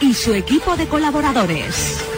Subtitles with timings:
[0.00, 2.09] y su equipo de colaboradores.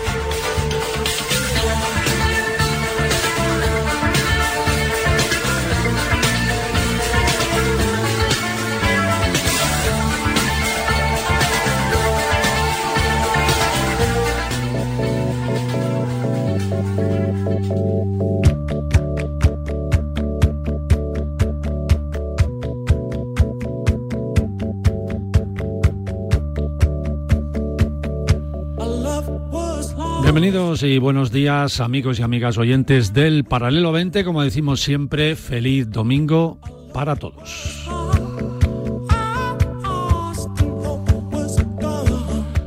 [30.53, 36.59] Y buenos días amigos y amigas oyentes del Paralelo 20, como decimos siempre, feliz domingo
[36.92, 37.89] para todos.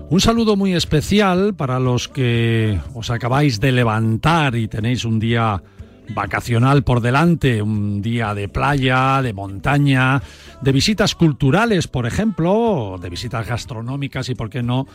[0.09, 5.61] Un saludo muy especial para los que os acabáis de levantar y tenéis un día
[6.09, 10.23] vacacional por delante, un día de playa, de montaña,
[10.59, 14.88] de visitas culturales, por ejemplo, de visitas gastronómicas y, por qué no,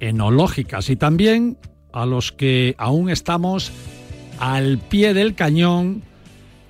[0.00, 0.88] enológicas.
[0.88, 1.58] Y también
[1.92, 3.72] a los que aún estamos
[4.38, 6.02] al pie del cañón,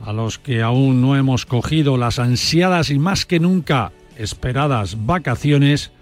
[0.05, 5.93] a los que aún no hemos cogido las ansiadas y más que nunca esperadas vacaciones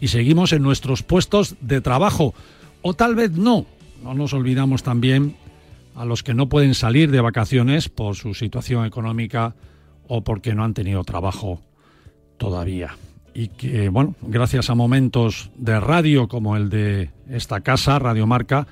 [0.00, 2.34] y seguimos en nuestros puestos de trabajo.
[2.82, 3.66] O tal vez no.
[4.02, 5.34] No nos olvidamos también
[5.96, 9.56] a los que no pueden salir de vacaciones por su situación económica
[10.06, 11.60] o porque no han tenido trabajo
[12.36, 12.96] todavía
[13.34, 18.66] y que, bueno, gracias a momentos de radio como el de esta casa, Radio Marca,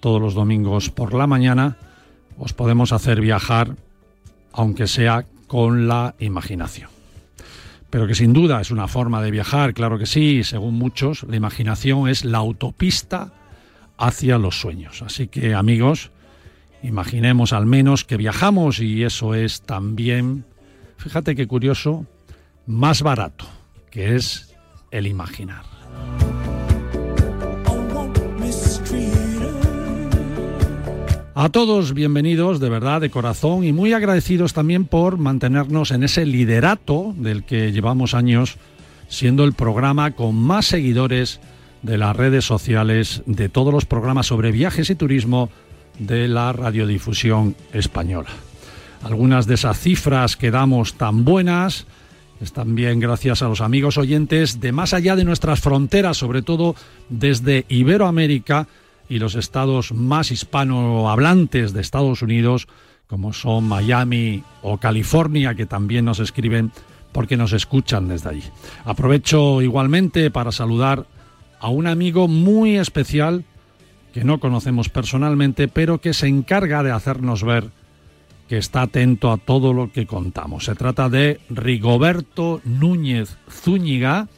[0.00, 1.76] todos los domingos por la mañana,
[2.38, 3.76] os podemos hacer viajar,
[4.52, 6.90] aunque sea con la imaginación.
[7.90, 11.36] Pero que sin duda es una forma de viajar, claro que sí, según muchos, la
[11.36, 13.32] imaginación es la autopista
[13.96, 15.02] hacia los sueños.
[15.02, 16.10] Así que amigos,
[16.82, 20.44] imaginemos al menos que viajamos y eso es también,
[20.98, 22.06] fíjate qué curioso,
[22.66, 23.57] más barato
[23.90, 24.54] que es
[24.90, 25.64] el imaginar.
[31.34, 36.26] A todos bienvenidos de verdad, de corazón y muy agradecidos también por mantenernos en ese
[36.26, 38.56] liderato del que llevamos años
[39.08, 41.40] siendo el programa con más seguidores
[41.82, 45.48] de las redes sociales de todos los programas sobre viajes y turismo
[46.00, 48.30] de la radiodifusión española.
[49.04, 51.86] Algunas de esas cifras que damos tan buenas
[52.40, 56.76] es también gracias a los amigos oyentes de más allá de nuestras fronteras, sobre todo
[57.08, 58.68] desde Iberoamérica
[59.08, 62.68] y los estados más hispanohablantes de Estados Unidos,
[63.06, 66.70] como son Miami o California, que también nos escriben
[67.12, 68.44] porque nos escuchan desde allí.
[68.84, 71.06] Aprovecho igualmente para saludar
[71.58, 73.44] a un amigo muy especial
[74.12, 77.70] que no conocemos personalmente, pero que se encarga de hacernos ver
[78.48, 80.64] que está atento a todo lo que contamos.
[80.64, 84.28] Se trata de Rigoberto Núñez Zúñiga,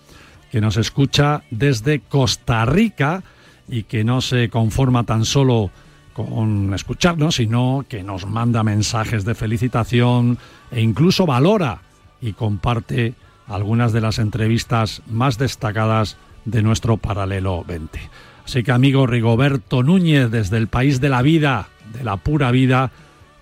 [0.51, 3.23] que nos escucha desde Costa Rica
[3.69, 5.71] y que no se conforma tan solo
[6.13, 10.39] con escucharnos, sino que nos manda mensajes de felicitación
[10.73, 11.83] e incluso valora
[12.21, 13.15] y comparte
[13.47, 18.01] algunas de las entrevistas más destacadas de nuestro paralelo 20.
[18.45, 22.91] Así que amigo Rigoberto Núñez, desde el país de la vida, de la pura vida,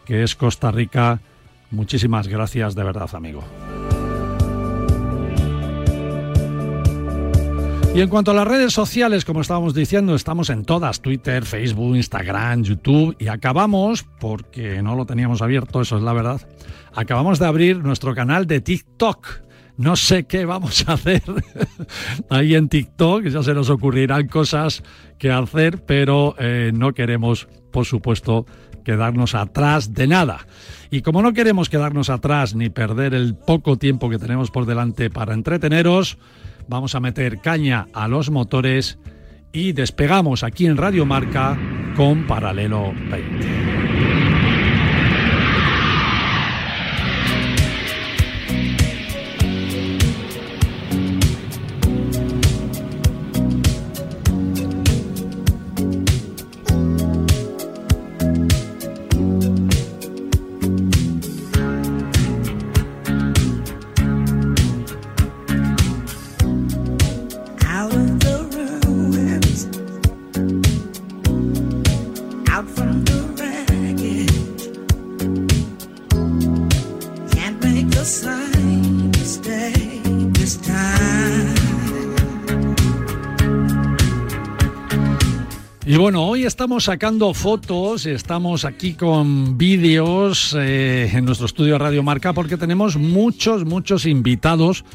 [0.08, 1.20] que es Costa Rica.
[1.70, 3.44] Muchísimas gracias de verdad, amigo.
[7.94, 11.94] Y en cuanto a las redes sociales, como estábamos diciendo, estamos en todas, Twitter, Facebook,
[11.96, 16.40] Instagram, YouTube, y acabamos, porque no lo teníamos abierto, eso es la verdad,
[16.94, 19.26] acabamos de abrir nuestro canal de TikTok.
[19.76, 21.22] No sé qué vamos a hacer
[22.30, 24.82] ahí en TikTok, ya se nos ocurrirán cosas
[25.18, 28.46] que hacer, pero eh, no queremos, por supuesto,
[28.88, 30.46] quedarnos atrás de nada.
[30.90, 35.10] Y como no queremos quedarnos atrás ni perder el poco tiempo que tenemos por delante
[35.10, 36.16] para entreteneros,
[36.68, 38.98] vamos a meter caña a los motores
[39.52, 41.58] y despegamos aquí en Radio Marca
[41.96, 43.87] con Paralelo 20.
[86.08, 92.32] Bueno, hoy estamos sacando fotos, estamos aquí con vídeos eh, en nuestro estudio Radio Marca
[92.32, 94.86] porque tenemos muchos, muchos invitados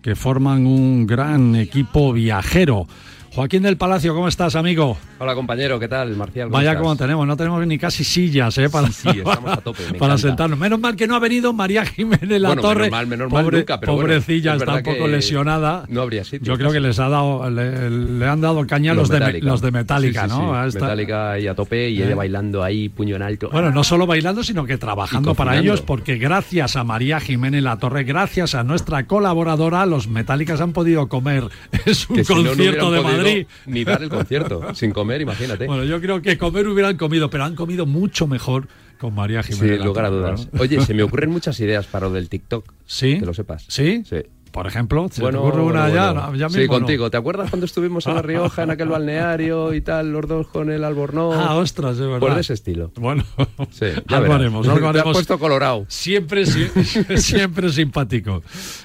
[0.00, 2.86] que forman un gran equipo viajero.
[3.34, 4.98] Joaquín del Palacio, ¿cómo estás, amigo?
[5.18, 6.50] Hola, compañero, ¿qué tal, Marcial?
[6.50, 8.68] Vaya como tenemos, no tenemos ni casi sillas, ¿eh?
[8.68, 10.58] Para, sí, estamos a tope, para sentarnos.
[10.58, 12.90] Menos mal que no ha venido María Jiménez La bueno, Torre.
[12.90, 15.86] Menos mal, menos mal Pobre, nunca, pero pobrecilla, bueno, está un poco lesionada.
[15.88, 16.52] No habría sitio.
[16.52, 19.70] Yo creo que les ha dado, le, le han dado caña los, de, los de
[19.70, 20.66] Metallica, sí, ¿no?
[20.66, 20.80] Esta...
[20.80, 22.04] Metallica ahí a tope y ¿Eh?
[22.04, 23.48] ella bailando ahí, puño en alto.
[23.50, 27.78] Bueno, no solo bailando, sino que trabajando para ellos, porque gracias a María Jiménez La
[27.78, 31.44] Torre, gracias a nuestra colaboradora, los Metallicas han podido comer.
[31.86, 33.46] Es un que si no, no concierto de podido Madrid.
[33.66, 35.66] Ni dar el concierto, sin comer, imagínate.
[35.66, 39.54] Bueno, yo creo que comer hubieran comido, pero han comido mucho mejor con María sí,
[39.54, 39.80] Jiménez.
[39.80, 40.48] La lugar a dudas.
[40.58, 42.72] Oye, se me ocurren muchas ideas para lo del TikTok.
[42.86, 43.18] ¿Sí?
[43.18, 43.64] Que lo sepas.
[43.68, 44.02] ¿Sí?
[44.08, 44.18] Sí.
[44.52, 46.12] Por ejemplo, ¿se Bueno, te ocurre una bueno, ya?
[46.12, 46.30] bueno.
[46.32, 46.78] No, ya sí, mismo no.
[46.80, 47.10] contigo.
[47.10, 50.70] ¿Te acuerdas cuando estuvimos en La Rioja, en aquel balneario y tal, los dos con
[50.70, 51.34] el albornoz?
[51.38, 52.18] Ah, ostras, es verdad.
[52.20, 52.92] Pues de ese estilo.
[52.96, 53.24] Bueno,
[53.70, 55.12] Sí, ya algo haremos, algo Te has haremos.
[55.14, 55.86] puesto colorado.
[55.88, 56.68] Siempre, sí-
[57.16, 58.42] siempre simpático.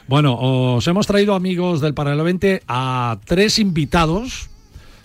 [0.07, 4.49] Bueno, os hemos traído amigos del Paralelo 20 a tres invitados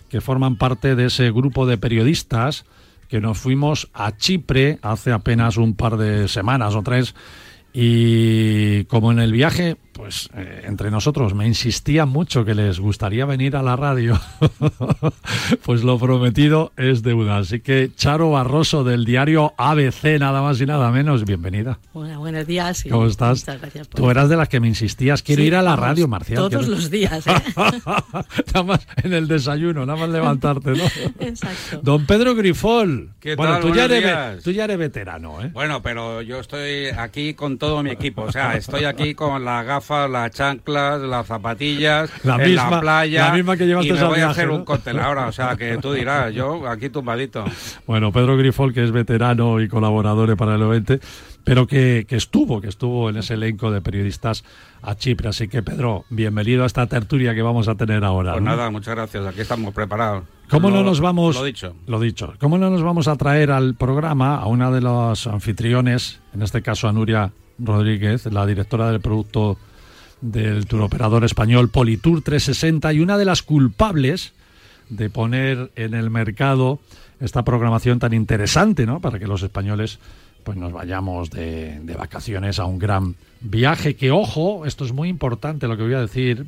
[0.09, 2.65] que forman parte de ese grupo de periodistas
[3.09, 7.15] que nos fuimos a Chipre hace apenas un par de semanas o tres.
[7.75, 13.25] Y como en el viaje, pues eh, entre nosotros me insistían mucho que les gustaría
[13.25, 14.19] venir a la radio,
[15.65, 17.37] pues lo prometido es deuda.
[17.37, 21.79] Así que Charo Barroso del diario ABC, nada más y nada menos, bienvenida.
[21.93, 22.85] Hola, buenos días.
[22.85, 23.43] y ¿Cómo estás?
[23.43, 25.71] Muchas gracias por Tú eras de las que me insistías, quiero Sí, ir a la
[25.77, 26.37] vamos, radio, Marcial.
[26.37, 27.33] Todos quiero- los días, ¿eh?
[28.55, 30.85] nada más en el desayuno, nada más levantarte, ¿no?
[31.21, 31.79] Exacto.
[31.81, 33.11] Don Pedro Grifol.
[33.21, 33.63] ¿Qué bueno, tal?
[33.63, 35.51] tú, ya eres, tú ya eres veterano, ¿eh?
[35.53, 38.23] Bueno, pero yo estoy aquí con todo mi equipo.
[38.23, 42.81] O sea, estoy aquí con las gafas, las chanclas, las zapatillas, La en misma- la
[42.81, 43.29] playa.
[43.29, 44.57] la misma que llevaste y me voy a hacer ¿no?
[44.57, 45.27] un cóctel ahora.
[45.27, 47.45] O sea, que tú dirás, yo aquí tumbadito.
[47.87, 51.01] Bueno, Pedro Grifol, que es veterano y colaborador de Paralelo 20,
[51.45, 54.45] pero que, que estuvo, que estuvo en ese elenco de periodistas
[54.83, 55.29] a Chipre.
[55.29, 58.33] Así que, Pedro, bienvenido a esta tertulia que vamos a tener ahora.
[58.33, 58.51] Pues ¿no?
[58.51, 59.27] nada, muchas gracias.
[59.27, 60.25] Aquí estamos preparados.
[60.49, 61.35] ¿Cómo no Lo- nos vamos?
[61.37, 61.75] Lo dicho.
[61.87, 62.35] Lo dicho.
[62.39, 66.63] ¿Cómo no nos vamos a traer al programa a una de los anfitriones, en este
[66.63, 69.59] caso a Nuria Rodríguez, la directora del producto
[70.23, 74.33] del turoperador español Politour 360 y una de las culpables
[74.89, 76.81] de poner en el mercado
[77.21, 79.01] esta programación tan interesante, ¿no?
[79.01, 79.99] Para que los españoles
[80.45, 85.09] pues nos vayamos de, de vacaciones a un gran viaje que, ojo, esto es muy
[85.09, 86.47] importante lo que voy a decir,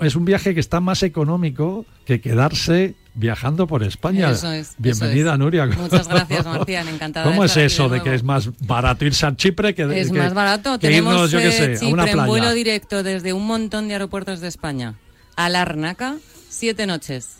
[0.00, 4.30] es un viaje que está más económico que quedarse viajando por España.
[4.30, 5.38] Eso es, Bienvenida, eso es.
[5.38, 5.66] Nuria.
[5.66, 8.50] Muchas gracias, Marcial, encantada de ¿Cómo es estar aquí eso de de, que es más
[8.66, 10.78] barato irse a Chipre que de Es que- más barato.
[10.78, 12.26] que Tenemos irnos, yo qué eh, sé, a Chipre una en playa?
[12.28, 14.94] vuelo directo desde un montón de aeropuertos de España
[15.36, 16.16] a Larnaca,
[16.48, 17.38] siete noches.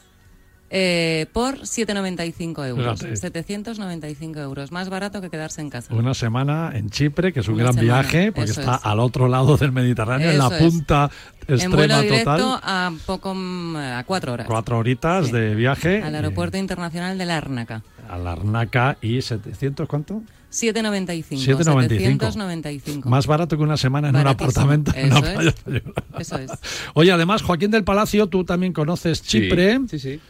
[0.71, 3.01] Eh, por 7,95 euros.
[3.01, 3.17] Fíjate.
[3.17, 4.73] 795 euros.
[4.73, 5.95] Más barato que quedarse en casa.
[5.95, 8.81] Una semana en Chipre, que es un Una gran semana, viaje, porque eso está es.
[8.85, 10.63] al otro lado del Mediterráneo, en la Eso es.
[10.63, 11.11] punta
[11.47, 12.61] en vuelo extrema directo total.
[12.63, 14.47] a poco mm, a cuatro horas.
[14.47, 15.33] Cuatro horitas Sí.
[15.33, 16.03] de viaje.
[16.03, 17.83] Al aeropuerto internacional de Larnaca.
[17.99, 20.23] eh, A Larnaca y 700, ¿cuánto?
[20.51, 21.45] 7,95.
[21.45, 22.19] 7,95.
[22.19, 23.09] 795.
[23.09, 24.65] Más barato que una semana en Baratísimo.
[24.67, 25.55] un apartamento en una Eso es.
[25.55, 25.83] playa.
[26.19, 26.51] Eso es.
[26.95, 29.79] Oye, además, Joaquín del Palacio, tú también conoces Chipre.
[29.91, 30.21] Sí, sí.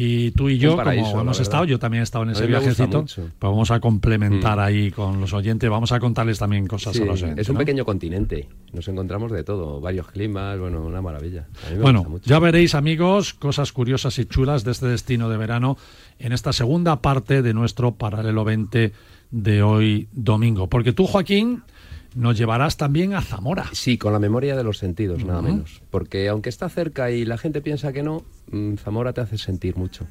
[0.00, 3.02] Y tú y yo, paraíso, como hemos estado, yo también he estado en ese viajecito,
[3.04, 4.60] pues vamos a complementar Mm.
[4.60, 7.42] ahí con los oyentes, vamos a contarles también cosas Sí, a los oyentes.
[7.42, 7.58] es un ¿no?
[7.58, 8.48] pequeño continente.
[8.72, 9.80] Nos encontramos de todo.
[9.80, 11.48] Varios climas, bueno, una maravilla.
[11.66, 12.24] A mí me gusta Bueno, mucho.
[12.30, 15.76] ya veréis, amigos, cosas curiosas y chulas de este destino de verano
[16.20, 18.92] en esta segunda parte de nuestro paralelo 20
[19.32, 20.68] de hoy domingo.
[20.68, 21.62] Porque tú, Joaquín,
[22.14, 23.66] nos llevarás también a Zamora.
[23.72, 25.82] Sí, con la memoria de los sentidos, nada menos.
[25.90, 29.76] Porque aunque está cerca y la gente piensa que no, mm, Zamora te hace sentir
[29.76, 30.06] mucho.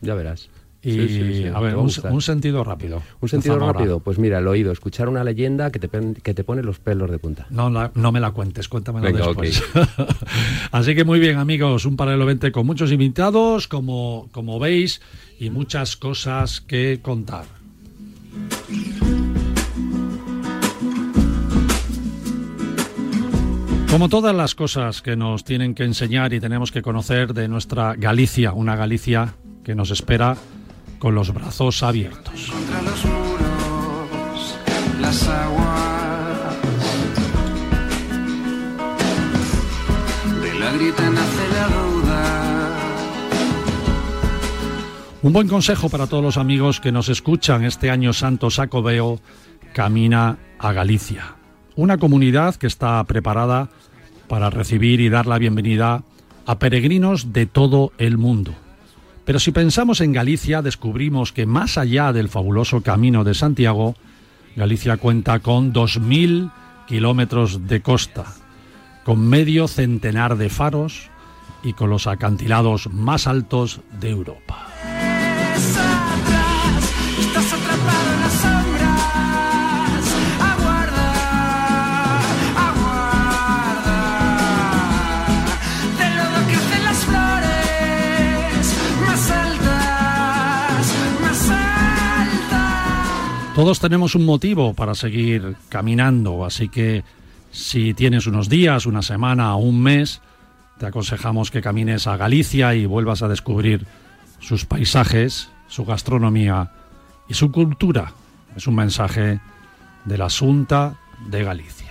[0.00, 0.48] Ya verás.
[0.84, 3.00] Y, Sí, sí, sí, a ver, a un, sentido rápido.
[3.20, 3.72] Un sentido Zamora.
[3.72, 5.88] rápido, pues mira, el oído, escuchar una leyenda que te,
[6.22, 7.46] que te pone los pelos de punta.
[7.50, 9.62] No, la- no me la cuentes, cuéntamelo Venga, después.
[10.72, 15.00] Así que muy bien, amigos, un paralelo 20 con muchos invitados, como, como veis,
[15.38, 17.44] y muchas cosas que contar.
[23.92, 27.94] Como todas las cosas que nos tienen que enseñar y tenemos que conocer de nuestra
[27.94, 30.34] Galicia, una Galicia que nos espera
[30.98, 32.50] con los brazos abiertos.
[32.50, 34.58] contra los muros,
[34.98, 36.56] las aguas.
[40.40, 42.78] De la grita nace la duda.
[45.20, 49.20] Un buen consejo para todos los amigos que nos escuchan este año santo Sacobeo
[49.74, 51.36] camina a Galicia,
[51.76, 53.70] una comunidad que está preparada
[54.28, 56.02] para recibir y dar la bienvenida
[56.46, 58.52] a peregrinos de todo el mundo.
[59.24, 63.94] Pero si pensamos en Galicia, descubrimos que más allá del fabuloso Camino de Santiago,
[64.56, 66.50] Galicia cuenta con 2.000
[66.88, 68.24] kilómetros de costa,
[69.04, 71.10] con medio centenar de faros
[71.62, 74.71] y con los acantilados más altos de Europa.
[93.54, 97.04] Todos tenemos un motivo para seguir caminando, así que
[97.50, 100.22] si tienes unos días, una semana o un mes,
[100.78, 103.86] te aconsejamos que camines a Galicia y vuelvas a descubrir
[104.40, 106.72] sus paisajes, su gastronomía
[107.28, 108.14] y su cultura.
[108.56, 109.40] Es un mensaje
[110.06, 110.96] de la Junta
[111.28, 111.81] de Galicia.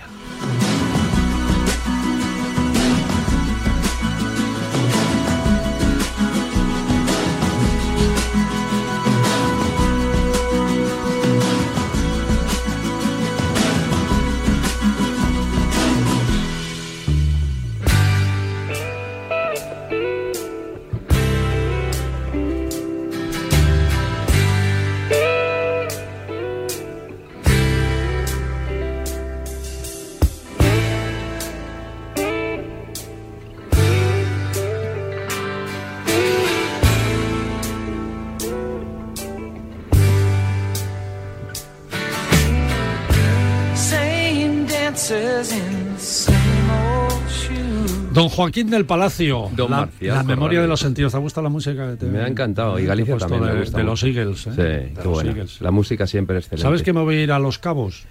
[48.52, 51.10] Joaquín del Palacio, Don la, Marcial la memoria de los sentidos.
[51.12, 51.90] ¿Te gusta la música?
[51.92, 54.46] que te- Me ha encantado, y Galicia también me de, gusta de los Eagles.
[54.46, 54.50] ¿eh?
[54.50, 55.30] Sí, De qué los buena.
[55.30, 55.60] Eagles.
[55.62, 56.62] La música siempre es excelente.
[56.62, 58.04] ¿Sabes que me voy a ir a Los Cabos?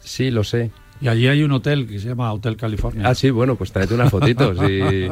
[0.00, 0.70] Sí, lo sé.
[1.02, 3.06] Y allí hay un hotel que se llama Hotel California.
[3.06, 5.08] Ah, sí, bueno, pues tráete unas fotitos y,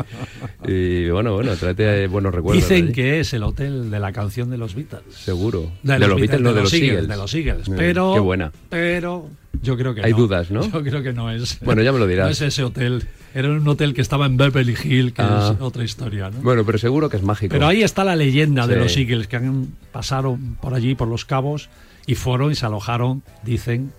[0.71, 2.63] y, bueno, bueno, tráete buenos recuerdos.
[2.67, 2.95] de Dicen allí.
[2.95, 5.03] que es el hotel de la canción de los Beatles.
[5.15, 5.71] Seguro.
[5.83, 7.07] De, los Beatles, no de los Eagles.
[7.09, 7.69] De los Eagles.
[7.69, 8.53] Mm, Pero, Qué buena.
[8.71, 9.29] Pero
[9.61, 10.19] yo creo que Hay no.
[10.19, 10.63] dudas, ¿no?
[10.73, 11.59] Yo creo que no es.
[11.61, 12.27] Bueno, ya me lo dirás.
[12.27, 13.03] No es ese hotel.
[13.35, 15.53] Era un hotel que estaba en Beverly Hill, que Ah.
[15.55, 16.41] es otra historia, ¿no?
[16.41, 17.53] Bueno, pero seguro que es mágico.
[17.53, 21.25] Pero ahí está la leyenda de los Eagles, que han, pasaron por allí, por los
[21.25, 21.69] cabos,
[22.07, 23.93] y fueron y se alojaron, dicen,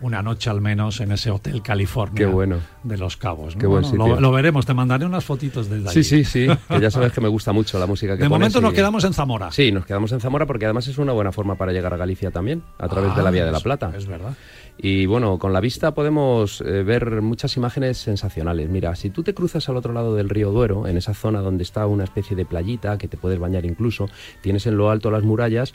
[0.00, 2.58] una noche al menos en ese hotel California Qué bueno.
[2.82, 3.54] de los cabos.
[3.56, 3.60] ¿no?
[3.60, 4.20] Qué buen Bueno, lo, sitio.
[4.20, 6.04] lo veremos, te mandaré unas fotitos desde allí.
[6.04, 6.54] Sí, sí, sí.
[6.68, 9.04] Que ya sabes que me gusta mucho la música que De momento nos y- quedamos
[9.04, 9.50] en Zamora.
[9.52, 12.30] Sí, nos quedamos en Zamora porque además es una buena forma para llegar a Galicia
[12.30, 13.92] también, a través de la Ah, Vía de la Plata.
[13.96, 14.34] Es verdad.
[14.78, 18.68] Y bueno, con la vista podemos eh, ver muchas imágenes sensacionales.
[18.68, 21.62] Mira, si tú te cruzas al otro lado del río Duero, en esa zona donde
[21.62, 24.10] está una especie de playita, que te puedes bañar incluso,
[24.42, 25.72] tienes en lo alto las murallas,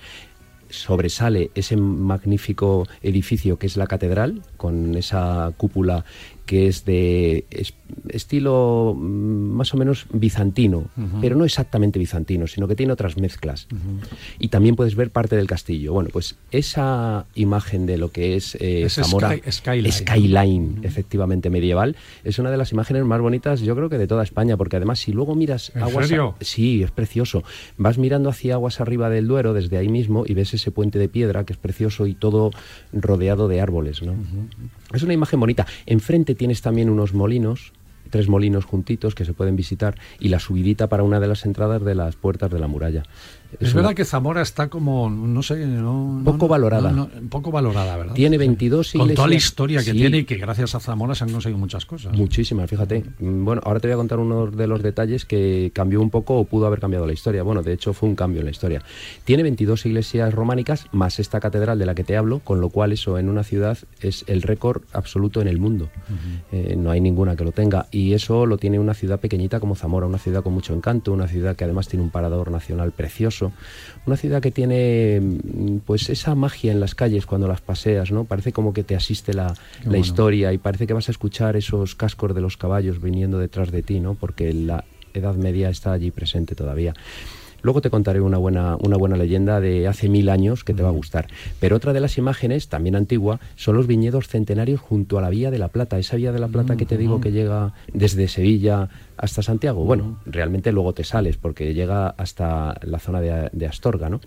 [0.72, 6.06] sobresale ese magnífico edificio que es la catedral, con esa cúpula
[6.52, 7.74] que es de es-
[8.10, 9.02] estilo mm,
[9.56, 10.90] más o menos bizantino,
[11.22, 13.70] pero no exactamente bizantino, sino que tiene otras mezclas.
[14.38, 15.94] Y también puedes ver parte del castillo.
[15.94, 19.92] Bueno, pues esa imagen de lo que es eh, Es Zamora, sky- skyline.
[19.94, 24.24] skyline, efectivamente medieval, es una de las imágenes más bonitas, yo creo que de toda
[24.24, 26.36] España, porque además si luego miras ¿En aguas, serio?
[26.42, 27.44] sí, es precioso.
[27.78, 31.08] Vas mirando hacia aguas arriba del Duero desde ahí mismo y ves ese puente de
[31.08, 32.52] piedra que es precioso y todo
[32.92, 34.16] rodeado de árboles, ¿no?
[34.94, 35.66] Es una imagen bonita.
[35.86, 37.72] Enfrente tienes también unos molinos,
[38.10, 41.86] tres molinos juntitos que se pueden visitar y la subidita para una de las entradas
[41.86, 43.04] de las puertas de la muralla.
[43.60, 46.92] Es, verdad que Zamora está como, no sé, no, Poco no- valorada.
[46.92, 48.14] no- poco valorada, ¿verdad?
[48.14, 49.52] Tiene 22 Con toda la iglesias.
[49.52, 49.98] historia que Sí.
[49.98, 52.16] tiene y que gracias a Zamora se han conseguido muchas cosas.
[52.18, 53.04] Muchísimas, fíjate.
[53.20, 56.38] Mm, Bueno, ahora te voy a contar uno de los detalles que cambió un poco
[56.38, 57.44] o pudo haber cambiado la historia.
[57.44, 58.82] Bueno, de hecho fue un cambio en la historia.
[59.26, 62.92] Tiene 22 iglesias románicas más esta catedral de la que te hablo, con lo cual
[62.94, 65.90] eso en una ciudad es el récord absoluto en el mundo.
[66.52, 67.88] Eh, no hay ninguna que lo tenga.
[67.92, 71.28] Y eso lo tiene una ciudad pequeñita como Zamora, una ciudad con mucho encanto, una
[71.28, 73.41] ciudad que además tiene un parador nacional precioso,
[74.06, 78.26] una ciudad que tiene mm, pues esa magia en las calles cuando las paseas, ¿no?
[78.26, 79.98] Parece como que te asiste la, la bueno.
[79.98, 83.84] historia y parece que vas a escuchar esos cascos de los caballos viniendo detrás de
[83.84, 84.16] ti, ¿no?
[84.16, 84.84] Porque la
[85.14, 86.94] Edad Media está allí presente todavía.
[87.64, 90.90] Luego te contaré una buena, una buena leyenda de hace mil años que te va
[90.90, 91.28] a gustar.
[91.60, 95.52] Pero otra de las imágenes, también antigua, son los viñedos centenarios junto a la Vía
[95.52, 96.00] de la Plata.
[96.00, 98.90] Esa Vía de la Plata que te digo que llega desde Sevilla
[99.22, 99.86] hasta Santiago.
[99.86, 104.20] Bueno, realmente luego te sales porque llega hasta la zona de, Astorga, ¿no?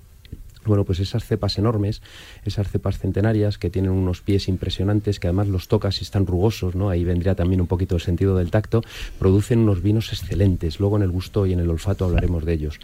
[0.64, 2.00] Bueno, pues esas cepas enormes,
[2.44, 6.74] esas cepas centenarias que tienen unos pies impresionantes, que además los tocas y están rugosos,
[6.74, 6.88] ¿no?
[6.88, 8.82] Ahí vendría también un poquito el sentido del tacto,
[9.18, 10.78] producen unos vinos excelentes.
[10.80, 12.78] Luego en el gusto y en el olfato hablaremos de ellos.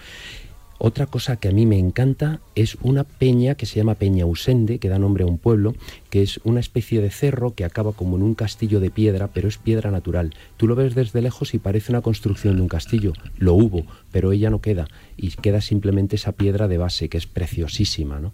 [0.82, 4.78] Otra cosa que a mí me encanta es una peña que se llama Peña Usende,
[4.78, 5.74] que da nombre a un pueblo,
[6.08, 9.46] que es una especie de cerro que acaba como en un castillo de piedra, pero
[9.46, 10.34] es piedra natural.
[10.56, 13.12] Tú lo ves desde lejos y parece una construcción de un castillo.
[13.36, 14.88] Lo hubo, pero ella no queda.
[15.16, 18.32] Y queda simplemente esa piedra de base, que es preciosísima, ¿no?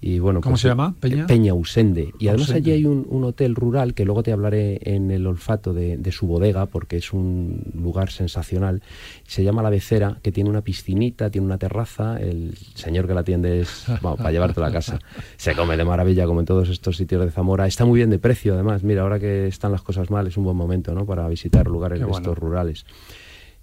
[0.00, 0.94] Y bueno, ¿Cómo pues, se llama?
[1.00, 1.26] ¿Peña?
[1.26, 2.12] Peña Usende.
[2.18, 2.70] Y además Ausende.
[2.70, 6.12] allí hay un, un hotel rural que luego te hablaré en el olfato de, de
[6.12, 8.82] su bodega porque es un lugar sensacional.
[9.26, 12.20] Se llama La Becera, que tiene una piscinita, tiene una terraza.
[12.20, 15.00] El señor que la atiende es para llevarte a la casa.
[15.36, 17.66] Se come de maravilla como en todos estos sitios de Zamora.
[17.66, 18.84] Está muy bien de precio además.
[18.84, 21.06] Mira, ahora que están las cosas mal es un buen momento ¿no?
[21.06, 22.84] para visitar lugares de estos rurales.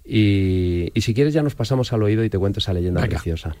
[0.08, 3.16] Y, y si quieres ya nos pasamos al oído y te cuento esa leyenda Venga.
[3.16, 3.56] preciosa.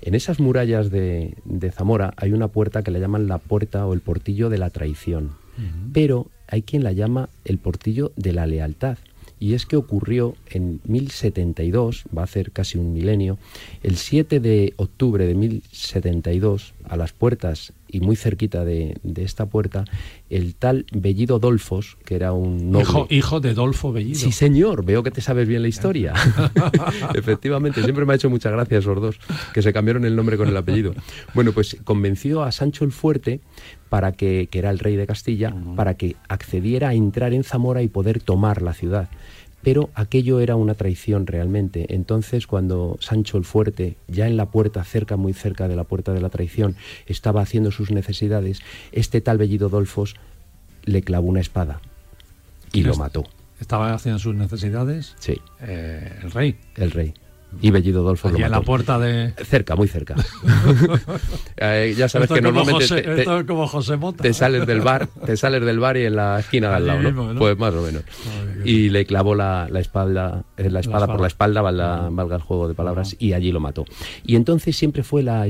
[0.00, 3.92] En esas murallas de, de Zamora hay una puerta que le llaman la puerta o
[3.92, 5.32] el portillo de la traición,
[5.92, 8.98] pero hay quien la llama el portillo de la lealtad.
[9.38, 13.38] Y es que ocurrió en 1072, va a ser casi un milenio,
[13.82, 19.46] el 7 de octubre de 1072, a las puertas y muy cerquita de, de esta
[19.46, 19.84] puerta,
[20.28, 22.82] el tal Bellido Dolfos, que era un noble...
[22.82, 24.18] Hijo, hijo de Dolfo Bellido.
[24.18, 26.14] Sí, señor, veo que te sabes bien la historia.
[27.14, 29.20] Efectivamente, siempre me ha hecho mucha gracia esos dos,
[29.52, 30.94] que se cambiaron el nombre con el apellido.
[31.34, 33.40] Bueno, pues convenció a Sancho el Fuerte
[33.88, 37.82] para que, que era el rey de Castilla, para que accediera a entrar en Zamora
[37.82, 39.08] y poder tomar la ciudad.
[39.62, 41.94] Pero aquello era una traición realmente.
[41.94, 46.12] Entonces, cuando Sancho el Fuerte, ya en la puerta, cerca, muy cerca de la puerta
[46.12, 46.76] de la traición,
[47.06, 48.60] estaba haciendo sus necesidades,
[48.92, 50.16] este tal Bellido Dolfos
[50.84, 51.80] le clavó una espada
[52.72, 53.24] y lo mató.
[53.60, 56.56] Estaba haciendo sus necesidades Sí, eh, el rey.
[56.76, 57.14] el rey.
[57.60, 59.32] Y Bellido Dolfos Allí lo en la puerta de...
[59.44, 60.14] Cerca, muy cerca.
[61.62, 64.22] Eh, ya sabes Esto que normalmente José- te, te- esto es como José Mota.
[64.22, 67.00] te sales del bar, te sales del bar y en la esquina de al lado,
[67.02, 67.08] ¿no?
[67.08, 67.38] mismo, ¿no?
[67.38, 68.02] Pues más o menos.
[68.64, 72.42] Y le clavó la, la espalda, eh, la espada por la espalda, valga, valga el
[72.42, 73.84] juego de palabras, y allí lo mató.
[74.24, 75.46] Y entonces siempre fue la,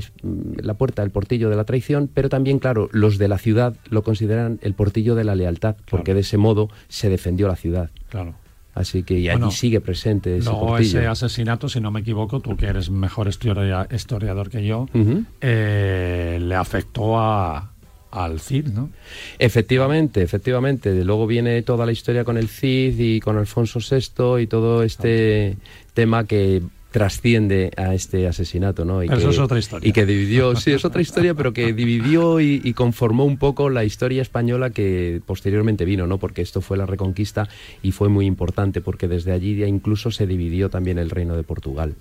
[0.57, 4.03] la puerta, el portillo de la traición, pero también, claro, los de la ciudad lo
[4.03, 7.91] consideran el portillo de la lealtad, porque de ese modo se defendió la ciudad.
[8.09, 8.35] Claro.
[8.81, 10.45] Así que y allí Bueno, sigue presente ese
[10.83, 14.87] ese asesinato, si no me equivoco, tú que eres mejor historia- historiador que yo,
[15.41, 17.73] eh, le afectó a,
[18.11, 18.91] al Cid, ¿no?
[19.39, 21.05] Efectivamente, efectivamente.
[21.05, 25.57] Luego viene toda la historia con el Cid y con Alfonso VI y todo este
[25.95, 29.03] tema que trasciende a este asesinato, ¿no?
[29.03, 29.89] Y que, eso es otra historia.
[29.89, 33.71] Y que dividió, sí, es otra historia, pero que dividió y, y conformó un poco
[33.71, 36.19] la historia española que posteriormente vino, ¿no?
[36.19, 37.49] Porque esto fue la reconquista
[37.83, 41.43] y fue muy importante porque desde allí ya incluso se dividió también el reino de
[41.43, 41.95] Portugal.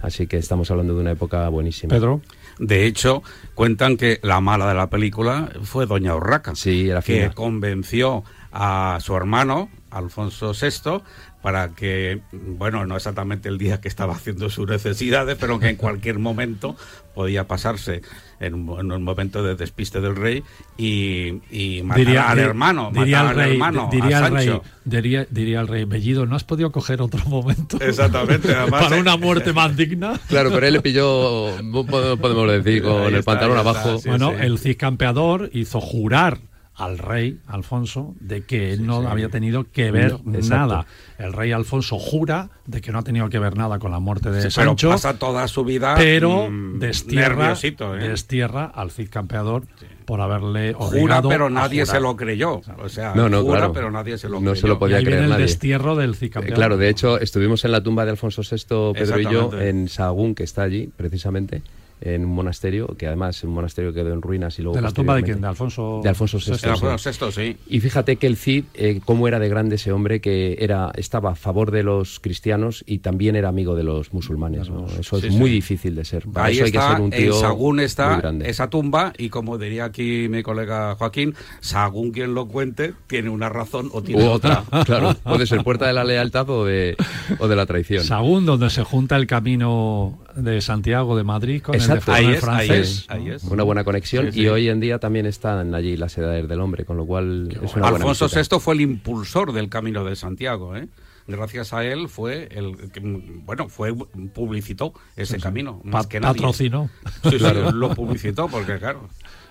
[0.00, 1.94] Así que estamos hablando de una época buenísima.
[1.94, 2.20] Pedro,
[2.58, 3.22] De hecho,
[3.54, 8.98] cuentan que la mala de la película fue Doña Urraca, Sí, era que convenció a
[9.00, 11.02] su hermano, Alfonso VI,
[11.42, 15.76] para que, bueno, no exactamente el día que estaba haciendo sus necesidades, pero que en
[15.76, 16.76] cualquier momento
[17.14, 18.00] podía pasarse
[18.38, 20.42] en un, en un momento de despiste del rey
[20.78, 25.26] y, y matar al hermano, diría matar al rey, hermano, diría a el rey, diría,
[25.30, 27.76] diría el rey, Bellido, ¿no has podido coger otro momento?
[27.80, 30.18] Exactamente, además, Para eh, una muerte más digna.
[30.28, 31.50] Claro, pero él le pilló,
[31.86, 33.98] podemos decir, con Ahí el está, pantalón está, abajo.
[33.98, 34.08] sí.
[34.08, 36.38] bueno, el Cid campeador hizo jurar
[36.74, 40.86] al rey Alfonso de que él no había tenido que ver No, nada.
[41.18, 44.30] El rey Alfonso jura de que no ha tenido que ver nada con la muerte
[44.30, 48.08] de Sí, pero Sancho, pasa toda su vida pero mm, destierra, nerviosito, ¿eh?
[48.08, 49.64] destierra al Cid campeador
[50.06, 51.96] por haberle Jura, pero a nadie jurar.
[51.96, 52.60] se lo creyó.
[52.78, 53.72] O sea, No, no, jura, claro.
[53.74, 54.56] pero nadie se lo No creyó.
[54.62, 55.44] se lo Y podía ahí viene creer el nadie.
[55.44, 56.56] destierro del Cid Eh, campeador.
[56.56, 60.34] claro, de hecho, estuvimos en la tumba de Alfonso VI, Pedro y yo, en Sahagún,
[60.34, 61.62] que está allí, precisamente,
[62.04, 64.76] en un monasterio, que además es un monasterio quedó en ruinas y luego...
[64.76, 65.40] ¿De la tumba de quién?
[65.40, 66.00] ¿De Alfonso?
[66.02, 66.54] De Alfonso VI.
[66.58, 66.66] Sí.
[66.80, 67.56] bueno, sexto, sí.
[67.68, 71.32] Y fíjate que el Cid, eh, cómo era de grande ese hombre, que era estaba
[71.32, 74.68] a favor de los cristianos y también era amigo de los musulmanes.
[74.68, 74.86] ¿no?
[74.86, 75.54] Eso Sí, es muy sí.
[75.56, 76.26] difícil de ser.
[76.26, 78.48] Para Ahí eso hay que está, ser un en tío Sagún muy está grande.
[78.50, 83.48] esa tumba y como diría aquí mi colega Joaquín, Sagún quien lo cuente tiene una
[83.48, 84.64] razón o tiene U otra.
[84.66, 85.14] otra, claro.
[85.22, 86.96] Puede ser puerta de la lealtad o de,
[87.38, 88.02] o de la traición.
[88.04, 92.14] Sagún, donde se junta el camino de Santiago de Madrid con Exacto.
[92.14, 92.88] el de Ahí es, ahí francés.
[92.90, 93.44] es, ahí es.
[93.44, 94.40] Una buena conexión Sí, sí.
[94.42, 97.58] y hoy en día también están allí las edades del hombre, con lo cual es
[97.74, 98.56] una buena Alfonso visita.
[98.56, 100.88] VI fue el impulsor del Camino de Santiago, ¿eh?
[101.28, 103.94] Gracias a él fue el que, bueno, fue
[104.34, 106.34] publicitó ese camino, más que nadie.
[106.40, 106.90] patrocinó.
[107.22, 109.08] Sí, sí, lo publicitó porque claro.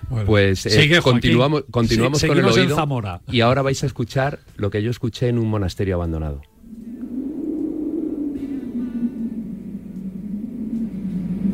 [0.10, 0.26] Bueno.
[0.26, 3.22] Pues eh, Sigue, continuamos, continuamos Sí, con el en oído Zamora.
[3.32, 6.42] y ahora vais a escuchar lo que yo escuché en un monasterio abandonado.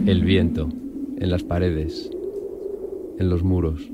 [0.06, 0.70] El viento
[1.18, 2.10] en las paredes,
[3.20, 3.90] en los muros,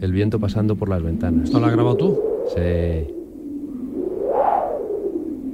[0.00, 1.44] el viento pasando por las ventanas.
[1.44, 2.20] ¿Esto lo has grabado tú?
[2.54, 3.12] Sí.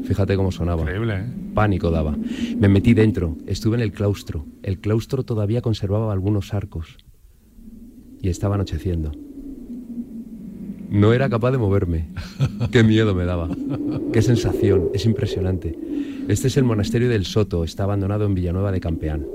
[0.04, 0.82] Fíjate cómo sonaba.
[0.82, 1.24] Increíble, ¿eh?
[1.54, 2.16] Pánico daba.
[2.58, 4.46] Me metí dentro, estuve en el claustro.
[4.62, 6.96] El claustro todavía conservaba algunos arcos.
[8.20, 9.12] Y estaba anocheciendo.
[10.92, 12.08] No era capaz de moverme.
[12.70, 13.48] Qué miedo me daba.
[14.12, 14.90] Qué sensación.
[14.92, 15.76] Es impresionante.
[16.28, 17.64] Este es el monasterio del Soto.
[17.64, 19.26] Está abandonado en Villanueva de Campeán.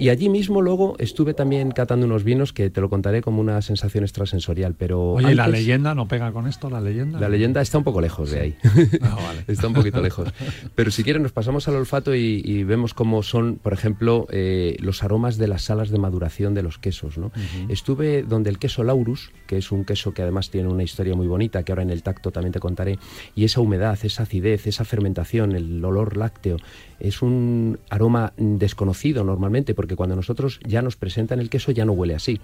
[0.00, 3.60] Y allí mismo luego estuve también catando unos vinos que te lo contaré como una
[3.62, 5.12] sensación extrasensorial, pero...
[5.12, 6.70] Oye, ¿y la leyenda no pega con esto?
[6.70, 7.20] ¿La leyenda?
[7.20, 8.56] La leyenda está un poco lejos de ahí.
[9.02, 9.44] Ah, vale.
[9.46, 10.32] está un poquito lejos.
[10.74, 14.76] Pero si quieres nos pasamos al olfato y, y vemos cómo son, por ejemplo, eh,
[14.80, 17.18] los aromas de las salas de maduración de los quesos.
[17.18, 17.30] ¿no?
[17.68, 21.26] Estuve donde el queso Laurus, que es un queso que además tiene una historia muy
[21.26, 22.98] bonita, que ahora en el tacto también te contaré,
[23.34, 26.56] y esa humedad, esa acidez, esa fermentación, el olor lácteo,
[27.00, 31.92] es un aroma desconocido normalmente, porque cuando nosotros ya nos presentan el queso ya no
[31.92, 32.40] huele así.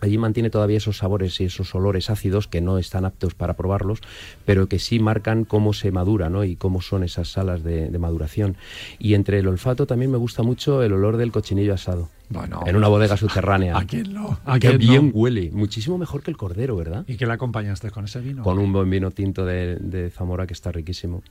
[0.00, 4.00] Allí mantiene todavía esos sabores y esos olores ácidos que no están aptos para probarlos,
[4.44, 6.44] pero que sí marcan cómo se madura ¿no?
[6.44, 8.56] y cómo son esas salas de, de maduración.
[8.98, 12.10] Y entre el olfato también me gusta mucho el olor del cochinillo asado.
[12.28, 13.76] Bueno, en una bodega subterránea.
[13.76, 14.38] ¿A quién no?
[14.44, 15.12] ¿A quién bien no?
[15.12, 15.50] huele.
[15.52, 17.04] Muchísimo mejor que el cordero, ¿verdad?
[17.06, 18.42] ¿Y qué le acompañaste con ese vino?
[18.42, 21.22] Con un buen vino tinto de, de Zamora que está riquísimo.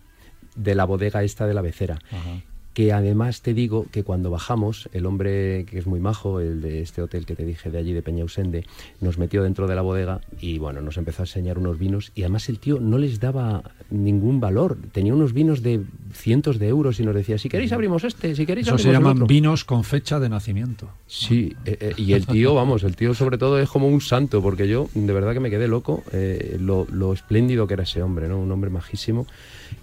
[0.56, 2.00] De la bodega esta de la becera.
[2.12, 2.42] Ajá.
[2.74, 6.82] Que además te digo que cuando bajamos, el hombre que es muy majo, el de
[6.82, 8.66] este hotel que te dije de allí de Peñausende,
[9.00, 12.22] nos metió dentro de la bodega y bueno, nos empezó a enseñar unos vinos y
[12.24, 14.78] además el tío no les daba ningún valor.
[14.92, 15.82] Tenía unos vinos de
[16.14, 18.96] cientos de euros y nos decía, si queréis abrimos este, si queréis Eso se el
[18.96, 19.28] llaman otro".
[19.28, 20.90] vinos con fecha de nacimiento.
[21.06, 24.42] Sí, eh, eh, y el tío, vamos, el tío sobre todo es como un santo,
[24.42, 28.02] porque yo de verdad que me quedé loco eh, lo, lo espléndido que era ese
[28.02, 28.40] hombre, ¿no?
[28.40, 29.28] Un hombre majísimo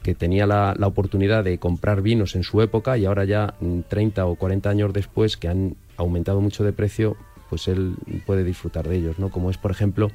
[0.03, 3.81] que tenía la, la oportunidad de comprar vinos en su época y ahora ya mm,
[3.89, 7.17] 30 o 40 años después que han aumentado mucho de precio,
[7.51, 9.29] pues él puede disfrutar de ellos, ¿no?
[9.29, 10.11] Como es, por ejemplo,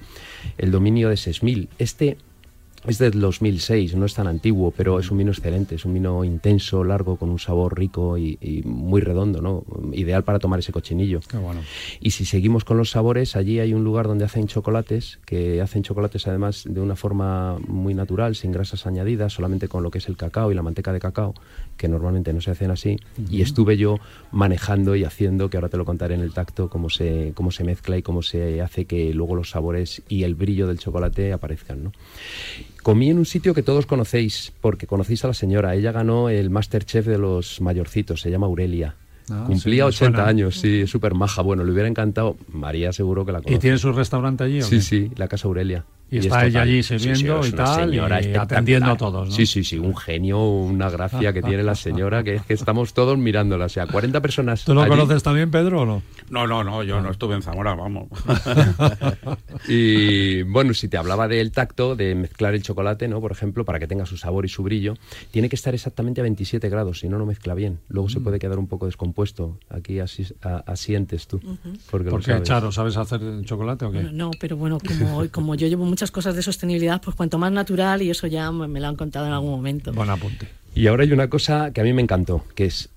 [0.57, 1.69] el dominio de Sesmil.
[1.77, 2.17] Este
[2.87, 6.23] es del 2006, no es tan antiguo, pero es un vino excelente, es un vino
[6.23, 9.63] intenso, largo, con un sabor rico y, y muy redondo, ¿no?
[9.93, 11.19] Ideal para tomar ese cochinillo.
[11.27, 11.61] Qué bueno.
[11.99, 15.83] Y si seguimos con los sabores, allí hay un lugar donde hacen chocolates, que hacen
[15.83, 20.07] chocolates además de una forma muy natural, sin grasas añadidas, solamente con lo que es
[20.07, 21.33] el cacao y la manteca de cacao,
[21.77, 22.97] que normalmente no se hacen así.
[23.29, 23.99] Y estuve yo
[24.31, 27.63] manejando y haciendo, que ahora te lo contaré en el tacto, cómo se, cómo se
[27.63, 31.83] mezcla y cómo se hace que luego los sabores y el brillo del chocolate aparezcan,
[31.85, 31.91] ¿no?
[32.85, 35.73] Comí en un sitio que todos conocéis, porque conocéis a la señora.
[35.73, 38.93] Ella ganó el Masterchef de los mayorcitos, se llama Aurelia.
[39.31, 40.29] Ah, Cumplía sí, me 80 suena.
[40.29, 41.41] años, sí, es súper maja.
[41.41, 42.37] Bueno, le hubiera encantado.
[42.53, 43.55] María seguro que la conoce.
[43.55, 44.59] ¿Y tiene su restaurante allí?
[44.61, 44.81] o Sí, qué?
[44.83, 45.83] sí, la Casa Aurelia.
[46.15, 48.97] Y es está ella allí Sí, sí, sirviendo es y tal, señora y atendiendo a
[48.97, 49.33] todos, ¿no?
[49.35, 52.93] Sí, sí, sí, un genio, una gracia que tiene la señora, que es que estamos
[52.93, 53.65] todos mirándola.
[53.65, 54.63] O sea, 40 personas.
[54.65, 54.89] ¿Tú lo allí.
[54.89, 56.01] conoces también, Pedro, o no?
[56.29, 58.07] No, no, no, yo no estuve en Zamora, vamos.
[59.67, 63.19] Y bueno, si te hablaba del tacto, de mezclar el chocolate, ¿no?
[63.21, 64.95] Por ejemplo, para que tenga su sabor y su brillo,
[65.31, 67.79] tiene que estar exactamente a 27 grados, si no, no mezcla bien.
[67.87, 68.11] Luego Mm.
[68.11, 69.57] se puede quedar un poco descompuesto.
[69.69, 71.39] Aquí así, a- asientes tú.
[71.89, 72.47] Porque lo ¿Por qué, sabes.
[72.47, 72.71] Charo?
[72.71, 74.01] ¿Sabes hacer chocolate o qué?
[74.03, 77.51] Bueno, no, pero bueno, como, como yo llevo muchas cosas de sostenibilidad, pues cuanto más
[77.51, 79.91] natural, y eso ya me lo han contado en algún momento.
[79.93, 80.47] Buen apunte.
[80.73, 82.89] Y ahora hay una cosa que a mí me encantó, que es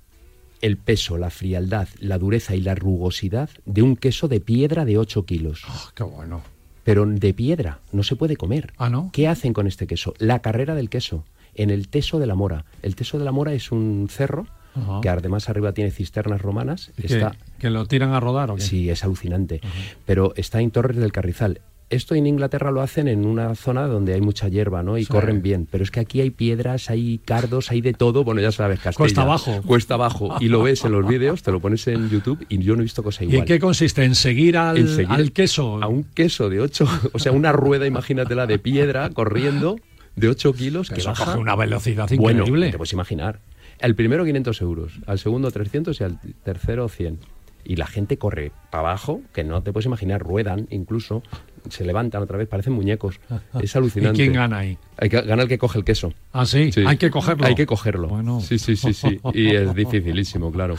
[0.60, 4.98] el peso, la frialdad, la dureza y la rugosidad de un queso de piedra de
[4.98, 5.62] 8 kilos.
[5.68, 6.42] Ah, qué bueno.
[6.84, 8.72] Pero de piedra, no se puede comer.
[8.78, 9.10] Ah, ¿no?
[9.12, 10.14] ¿Qué hacen con este queso?
[10.18, 12.64] La carrera del queso, en el Teso de la Mora.
[12.82, 15.00] El Teso de la Mora es un cerro Ajá.
[15.02, 16.90] que además arriba tiene cisternas romanas.
[16.96, 18.62] ¿Y que, Está, que lo tiran a rodar o qué?
[18.62, 19.60] sí, es alucinante.
[20.06, 21.60] Pero está en Torres del Carrizal.
[21.90, 24.98] Esto en Inglaterra lo hacen en una zona donde hay mucha hierba, ¿no?
[24.98, 25.10] Y Sí.
[25.10, 25.66] corren bien.
[25.70, 28.24] Pero es que aquí hay piedras, hay cardos, hay de todo.
[28.24, 28.96] Bueno, ya sabes, Castella.
[28.98, 29.62] Cuesta abajo.
[29.66, 30.36] Cuesta abajo.
[30.40, 32.84] Y lo ves en los vídeos, te lo pones en YouTube y yo no he
[32.84, 33.38] visto cosa ¿Y igual.
[33.40, 34.04] en qué consiste?
[34.04, 35.82] ¿En seguir al, En seguir al queso?
[35.82, 39.76] A un queso de 8, o sea, una rueda, imagínatela, de piedra corriendo
[40.14, 40.90] de 8 kilos.
[40.90, 41.24] Que Eso baja.
[41.24, 42.70] coge una velocidad Bueno, increíble.
[42.70, 43.40] te puedes imaginar.
[43.80, 47.18] El primero 500 euros, al segundo 300 y al tercero 100.
[47.64, 51.22] Y la gente corre para abajo, que no te puedes imaginar, ruedan incluso,
[51.70, 53.20] se levantan otra vez, parecen muñecos.
[53.62, 54.16] Es ¿Y alucinante.
[54.16, 54.78] quién gana ahí?
[54.96, 56.12] Hay que, gana el que coge el queso.
[56.32, 56.82] Ah, sí, Sí.
[56.86, 57.46] hay que cogerlo.
[57.46, 58.08] Hay que cogerlo.
[58.08, 58.40] Bueno.
[58.40, 59.20] Sí, sí, sí, sí.
[59.34, 60.76] Y es dificilísimo, claro.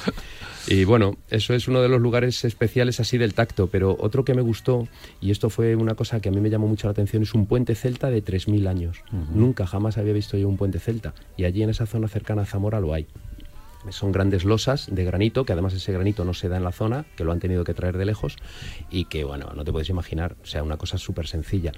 [0.67, 3.67] Y bueno, eso es uno de los lugares especiales así del tacto.
[3.67, 4.88] Pero otro que me gustó,
[5.21, 7.45] y esto fue una cosa que a mí me llamó mucho la atención, es un
[7.45, 8.97] puente celta de 3.000 años.
[9.34, 11.13] Nunca, jamás había visto yo un puente celta.
[11.38, 13.08] Y allí en esa zona cercana a Zamora lo hay.
[13.89, 17.06] Son grandes losas de granito, que además ese granito no se da en la zona,
[17.15, 18.36] que lo han tenido que traer de lejos
[18.89, 21.72] y que, bueno, no te puedes imaginar, o sea, una cosa súper sencilla.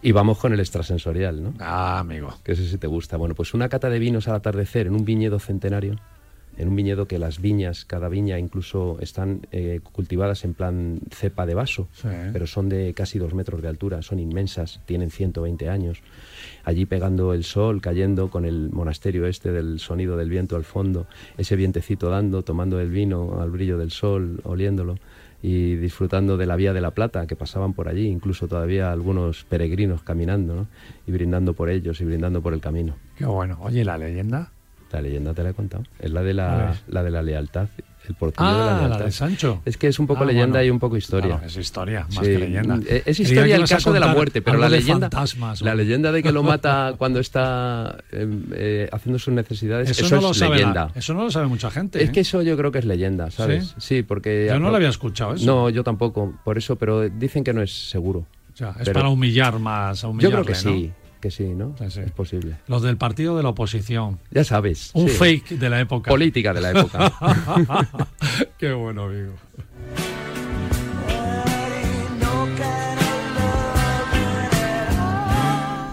[0.00, 1.54] Y vamos con el extrasensorial, ¿no?
[1.58, 2.34] Ah, amigo.
[2.44, 3.16] que ese sí te gusta.
[3.16, 5.96] Bueno, pues una cata de vinos al atardecer en un viñedo centenario
[6.56, 11.46] en un viñedo que las viñas, cada viña incluso están eh, cultivadas en plan cepa
[11.46, 12.08] de vaso, Sí.
[12.32, 16.02] pero son de casi dos metros de altura, son inmensas, tienen 120 años.
[16.64, 21.06] Allí pegando el sol, cayendo con el monasterio este del sonido del viento al fondo,
[21.38, 24.96] ese vientecito dando, tomando el vino al brillo del sol, oliéndolo
[25.42, 29.44] y disfrutando de la vía de la Plata que pasaban por allí, incluso todavía algunos
[29.44, 30.66] peregrinos caminando ¿no?
[31.06, 32.94] y brindando por ellos y brindando por el camino.
[33.16, 33.56] Qué bueno.
[33.62, 34.52] Oye, ¿y la leyenda?
[34.92, 35.84] La leyenda te la he contado.
[35.98, 37.68] Es la de la, la, de la lealtad,
[38.08, 38.98] el portillo de la Ah, lealtad.
[38.98, 39.62] la de Sancho.
[39.64, 40.64] Es que es un poco Ah, leyenda bueno.
[40.64, 41.36] y un poco historia.
[41.36, 42.76] Claro, es historia, más Sí, que leyenda.
[42.76, 46.22] mm, Es historia el caso de la muerte, pero la leyenda, fantasmas, la leyenda de
[46.22, 50.38] que lo mata cuando está eh, eh, haciendo sus necesidades, Eso, eso, no lo es
[50.38, 50.90] sabe la- leyenda.
[50.96, 52.02] eso no lo sabe mucha gente.
[52.02, 52.12] Es ¿eh?
[52.12, 53.74] que eso yo creo que es leyenda, ¿sabes?
[53.78, 54.02] ¿Sí?
[54.02, 54.46] porque...
[54.48, 55.46] Yo no lo había escuchado eso.
[55.46, 58.26] No, yo tampoco, por eso, pero dicen que no es seguro.
[58.52, 60.00] O sea, es pero- para humillar más.
[60.00, 60.74] a Yo humillarle, creo que ¿no?
[60.76, 61.74] sí, que sí, ¿no?
[61.78, 62.00] Sí, sí.
[62.00, 62.56] Es posible.
[62.66, 64.18] Los del partido de la oposición.
[64.30, 64.90] Ya sabes.
[64.94, 65.14] Un sí.
[65.14, 66.10] fake de la época.
[66.10, 67.12] Política de la época.
[68.58, 69.34] Qué bueno, amigo.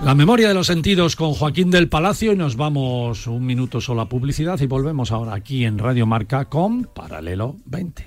[0.08, 4.00] La memoria de los sentidos con Joaquín del Palacio y nos vamos un minuto solo
[4.00, 8.06] a publicidad y volvemos ahora aquí en Radio Marca con Paralelo 20.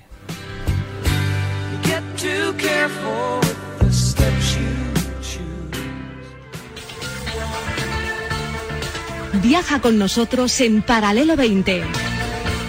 [9.41, 11.83] Viaja con nosotros en Paralelo 20.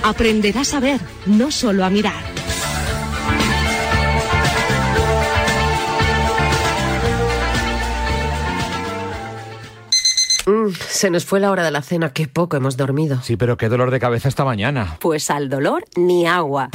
[0.05, 2.33] Aprenderás a ver, no solo a mirar.
[10.47, 13.21] Mm, se nos fue la hora de la cena, qué poco hemos dormido.
[13.23, 14.97] Sí, pero qué dolor de cabeza esta mañana.
[15.01, 16.71] Pues al dolor ni agua.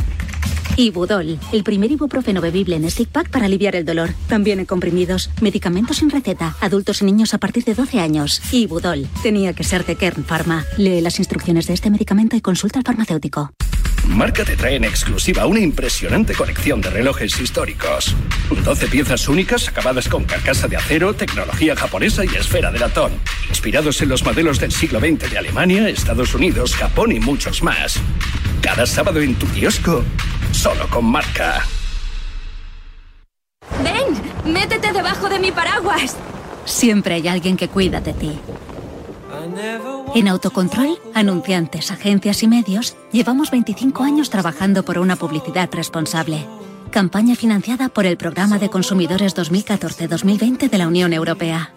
[0.77, 4.11] Ibudol, el primer ibuprofeno bebible en stick pack para aliviar el dolor.
[4.27, 8.41] También en comprimidos, medicamentos sin receta, adultos y niños a partir de 12 años.
[8.51, 10.65] Ibudol, tenía que ser de Kern Pharma.
[10.77, 13.51] Lee las instrucciones de este medicamento y consulta al farmacéutico.
[14.07, 18.15] Marca te trae en exclusiva una impresionante colección de relojes históricos.
[18.63, 23.11] 12 piezas únicas acabadas con carcasa de acero, tecnología japonesa y esfera de latón.
[23.49, 27.99] Inspirados en los modelos del siglo XX de Alemania, Estados Unidos, Japón y muchos más.
[28.61, 30.03] Cada sábado en tu kiosco,
[30.51, 31.65] solo con Marca.
[33.83, 34.51] ¡Ven!
[34.51, 36.15] ¡Métete debajo de mi paraguas!
[36.65, 38.39] Siempre hay alguien que cuida de ti.
[40.15, 46.45] En Autocontrol, anunciantes, agencias y medios, llevamos 25 años trabajando por una publicidad responsable.
[46.91, 51.73] Campaña financiada por el Programa de Consumidores 2014-2020 de la Unión Europea.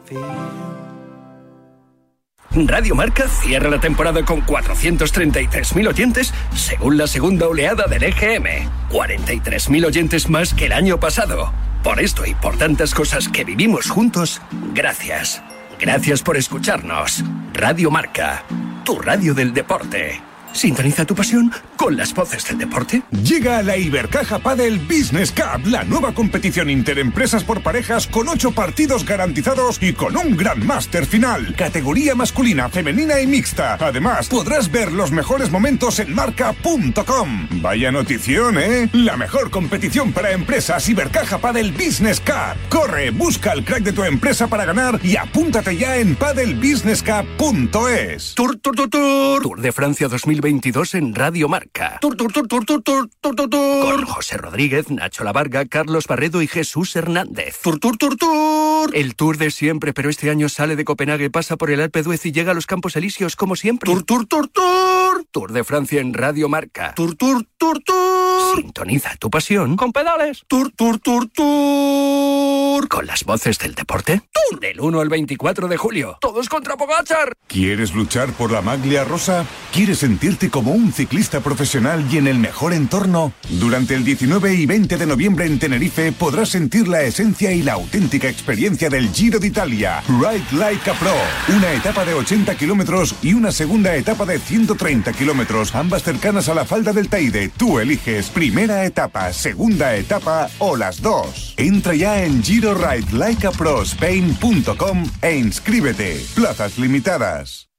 [2.53, 8.69] Radio Marca cierra la temporada con 433.000 oyentes según la segunda oleada del EGM.
[8.91, 11.53] 43.000 oyentes más que el año pasado.
[11.85, 14.43] Por esto y por tantas cosas que vivimos juntos,
[14.75, 15.43] gracias.
[15.81, 17.25] Gracias por escucharnos.
[17.55, 18.45] Radio Marca,
[18.85, 20.30] tu radio del deporte.
[20.53, 23.03] Sintoniza tu pasión con las voces del deporte.
[23.23, 29.05] Llega la Ibercaja Padel Business Cup, la nueva competición interempresas por parejas con ocho partidos
[29.05, 31.55] garantizados y con un gran máster final.
[31.57, 33.77] Categoría masculina, femenina y mixta.
[33.81, 37.49] Además, podrás ver los mejores momentos en marca.com.
[37.63, 38.91] Vaya notición, ¿eh?
[38.93, 42.57] La mejor competición para empresas Ibercaja Padel Business Cup.
[42.69, 48.35] Corre, busca el crack de tu empresa para ganar y apúntate ya en padelbusinesscup.es.
[48.35, 49.43] Tour, tour, tour, tour.
[49.43, 50.09] Tour de Francia
[50.41, 51.99] 2022 en Radio Marca.
[52.01, 56.41] Tur, tur, tur, tur, tur, tur, tur, tur, Con José Rodríguez, Nacho Lavarga, Carlos Barredo
[56.41, 57.59] y Jesús Hernández.
[57.63, 58.91] Tur, tur, tur, tur.
[58.95, 62.25] El tour de siempre, pero este año sale de Copenhague, pasa por el Alpe d'Huez
[62.25, 63.93] y llega a los Campos Elíseos como siempre.
[63.93, 65.27] Tur, tur, tur, tur.
[65.31, 66.95] Tour de Francia en Radio Marca.
[66.95, 68.57] Tur, tur, tur, tur.
[68.57, 70.43] Sintoniza tu pasión con pedales.
[70.49, 72.89] Tur, tur, tur, tur.
[72.89, 74.23] Con las voces del deporte.
[74.33, 76.17] Tour del 1 al 24 de julio.
[76.21, 77.35] Todos contra Pogachar.
[77.47, 79.45] ¿Quieres luchar por la maglia rosa?
[79.73, 83.33] ¿Quieres sentir como un ciclista profesional y en el mejor entorno?
[83.49, 87.73] Durante el 19 y 20 de noviembre en Tenerife podrás sentir la esencia y la
[87.73, 90.03] auténtica experiencia del Giro de Italia.
[90.09, 91.15] Ride Like a Pro.
[91.57, 96.55] Una etapa de 80 kilómetros y una segunda etapa de 130 kilómetros, ambas cercanas a
[96.55, 97.49] la falda del Teide.
[97.49, 101.55] Tú eliges primera etapa, segunda etapa o las dos.
[101.57, 106.21] Entra ya en GiroRideLikeAProSpain.com e inscríbete.
[106.35, 107.70] Plazas limitadas.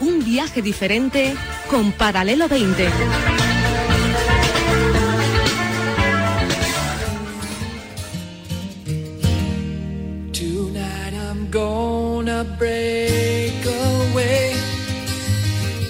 [0.00, 1.34] Un viaje diferente
[1.68, 2.88] con Paralelo 20.
[10.32, 14.54] Tonight I'm gonna break away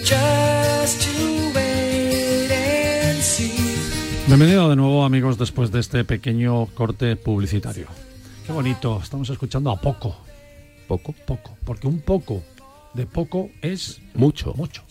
[0.03, 3.53] just to wait and see.
[4.27, 7.87] Bienvenido de nuevo amigos después de este pequeño corte publicitario.
[8.45, 10.17] Qué bonito, estamos escuchando a poco.
[10.89, 11.15] ¿Poco?
[11.25, 12.43] Poco, porque un poco
[12.95, 14.55] de poco es Mucho.
[14.55, 14.83] mucho.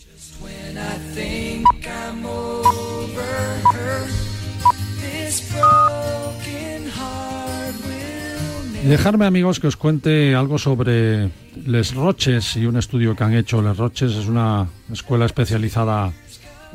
[8.82, 11.28] Y dejarme, amigos, que os cuente algo sobre
[11.66, 13.60] Les Roches y un estudio que han hecho.
[13.60, 16.12] Les Roches es una escuela especializada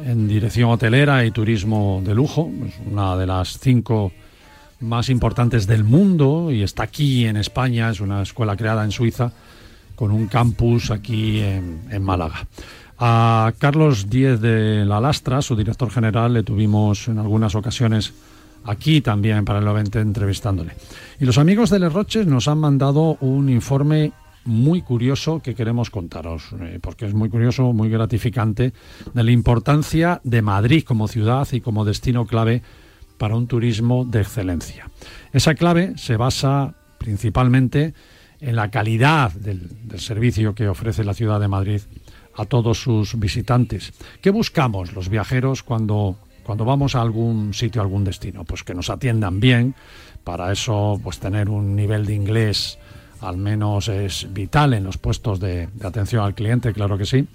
[0.05, 2.51] en dirección hotelera y turismo de lujo.
[2.67, 4.11] Es una de las cinco
[4.81, 7.89] más importantes del mundo y está aquí en España.
[7.89, 9.31] Es una escuela creada en Suiza
[9.95, 12.47] con un campus aquí en, Málaga.
[12.97, 18.13] A Carlos Díez de la Lastra, su director general, le tuvimos en algunas ocasiones
[18.63, 20.73] aquí también para el 90 entrevistándole.
[21.19, 24.11] Y los amigos de Les Roches nos han mandado un informe
[24.45, 28.73] muy curioso que queremos contaros, eh, porque es muy curioso, muy gratificante,
[29.13, 32.61] de la importancia de Madrid como ciudad y como destino clave
[33.17, 34.89] para un turismo de excelencia.
[35.33, 37.93] Esa clave se basa principalmente en
[38.53, 41.81] la calidad del, del servicio que ofrece la ciudad de Madrid
[42.35, 43.93] a todos sus visitantes.
[44.21, 48.43] ¿Qué buscamos los viajeros cuando, cuando vamos a algún sitio, a algún destino?
[48.43, 49.75] Pues que nos atiendan bien,
[50.23, 52.77] para eso pues tener un nivel de inglés
[53.21, 57.27] al menos es vital en los puestos de, de atención al cliente, claro que sí.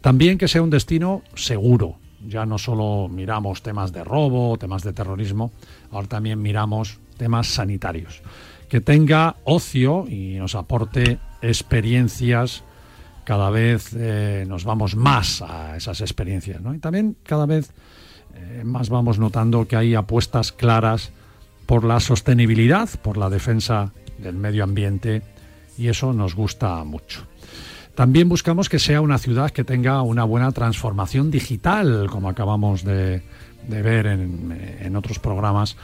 [0.00, 1.96] También que sea un destino seguro.
[2.26, 5.52] Ya no solo miramos temas de robo, temas de terrorismo,
[5.90, 8.22] ahora también miramos temas sanitarios.
[8.68, 12.64] Que tenga ocio y nos aporte experiencias
[13.24, 16.60] cada vez eh, nos vamos más a esas experiencias.
[16.74, 17.70] Y también cada vez
[18.34, 21.10] eh, más vamos notando que hay apuestas claras
[21.66, 25.22] por la sostenibilidad, por la defensa del medio ambiente
[25.78, 27.26] y eso nos gusta mucho.
[27.94, 33.22] También buscamos que sea una ciudad que tenga una buena transformación digital, como acabamos de,
[33.68, 35.76] de ver en, en, otros programas,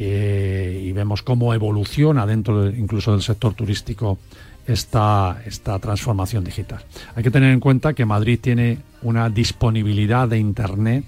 [0.00, 4.18] eh, y vemos cómo evoluciona dentro de, incluso del sector turístico
[4.64, 6.84] esta, esta transformación digital.
[7.16, 11.04] Hay que tener en cuenta que Madrid tiene una disponibilidad de Internet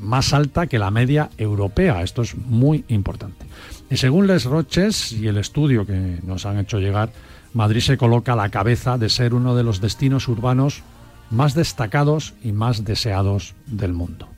[0.00, 2.02] más alta que la media europea.
[2.02, 3.44] Esto es muy importante.
[3.90, 7.10] Y según Les Roches y el estudio que nos han hecho llegar,
[7.52, 10.82] Madrid se coloca a la cabeza de ser uno de los destinos urbanos
[11.30, 14.28] más destacados y más deseados del mundo.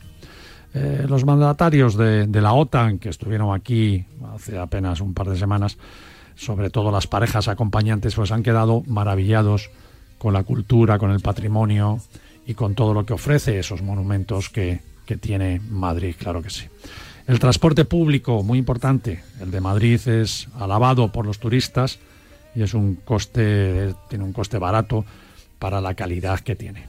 [0.74, 4.04] Eh, los mandatarios de, de la OTAN, que estuvieron aquí
[4.34, 5.78] hace apenas un par de semanas,
[6.36, 9.70] sobre todo las parejas acompañantes, pues han quedado maravillados
[10.18, 12.00] con la cultura, con el patrimonio
[12.46, 16.66] y con todo lo que ofrece esos monumentos que, que tiene Madrid, claro que sí.
[17.26, 21.98] El transporte público, muy importante, el de Madrid es alabado por los turistas
[22.54, 25.04] y es un coste, tiene un coste barato
[25.58, 26.86] para la calidad que tiene.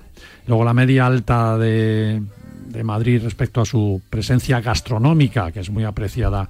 [0.48, 2.22] Luego la media alta de,
[2.70, 6.50] de Madrid respecto a su presencia gastronómica, que es muy apreciada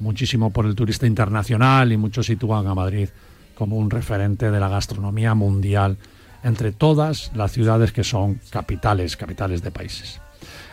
[0.00, 3.08] muchísimo por el turista internacional y muchos sitúan a Madrid
[3.54, 5.98] como un referente de la gastronomía mundial
[6.42, 10.20] entre todas las ciudades que son capitales, capitales de países.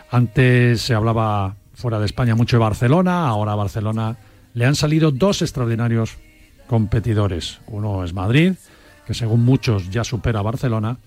[0.10, 4.18] Antes se hablaba fuera de España mucho de Barcelona, ahora a Barcelona
[4.54, 6.18] le han salido dos extraordinarios
[6.68, 7.60] competidores.
[7.68, 8.54] Uno es Madrid,
[9.06, 10.98] que según muchos ya supera a Barcelona,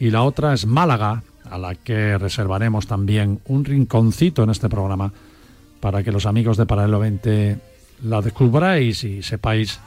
[0.00, 5.12] y la otra es Málaga, a la que reservaremos también un rinconcito en este programa
[5.80, 7.58] para que los amigos de Paralelo 20
[8.02, 9.80] la descubráis y sepáis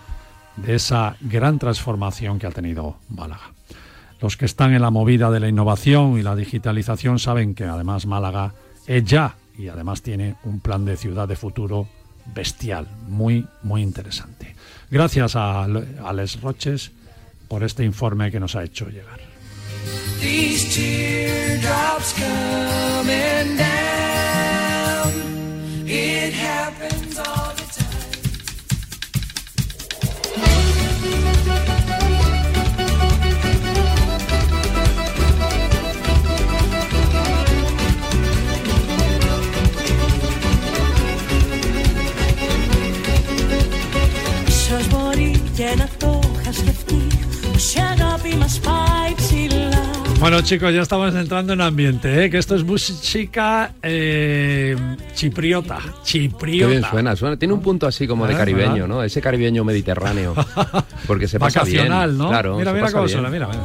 [0.58, 3.52] de esa gran transformación que ha tenido Málaga.
[4.22, 8.06] Los que están en la movida de la innovación y la digitalización saben que además
[8.06, 8.54] Málaga
[8.86, 11.88] es ya y además tiene un plan de ciudad de futuro
[12.34, 14.56] bestial, muy, muy interesante.
[14.92, 16.92] Gracias a, a Les Roches
[17.48, 19.29] por este informe que nos ha hecho llegar.
[20.20, 21.59] These tears.
[50.40, 52.30] Bueno, chicos, ya estamos entrando en ambiente, ¿eh?
[52.30, 54.74] que esto es música eh,
[55.14, 55.80] chipriota.
[56.02, 56.92] Chipriota.
[56.92, 57.36] Suena, suena.
[57.36, 59.04] Tiene un punto así como de ah, caribeño, ¿no?
[59.04, 60.34] Ese caribeño mediterráneo.
[61.08, 62.18] Porque se pasa Vacacional, bien.
[62.20, 62.56] ¿no?
[62.56, 63.64] Mira, mira cómo suena, mira, mira.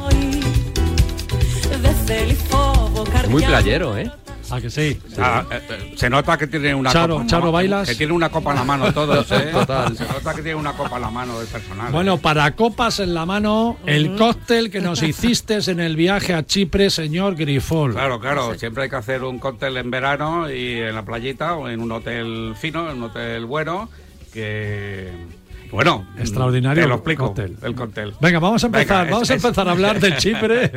[3.29, 4.11] Muy playero, ¿eh?
[4.49, 4.99] Ah, que sí.
[5.17, 7.89] Ah, eh, eh, se nota que tiene una Charo, copa en la Charo, mano, ¿bailas?
[7.89, 9.49] Que tiene una copa en la mano todos, ¿eh?
[9.51, 9.97] Total.
[9.97, 11.91] Se nota que tiene una copa en la mano el personal.
[11.91, 12.19] Bueno, ¿eh?
[12.21, 16.89] para copas en la mano, el cóctel que nos hiciste en el viaje a Chipre,
[16.89, 17.93] señor Grifol.
[17.93, 21.69] Claro, claro, siempre hay que hacer un cóctel en verano y en la playita o
[21.69, 23.89] en un hotel fino, en un hotel bueno,
[24.33, 25.11] que
[25.75, 26.83] Bueno, extraordinario.
[26.83, 27.27] Te lo explico.
[27.27, 27.57] cóctel.
[27.61, 28.13] El cóctel.
[28.19, 30.71] Venga, vamos a empezar, Venga, vamos es- a empezar a hablar de Chipre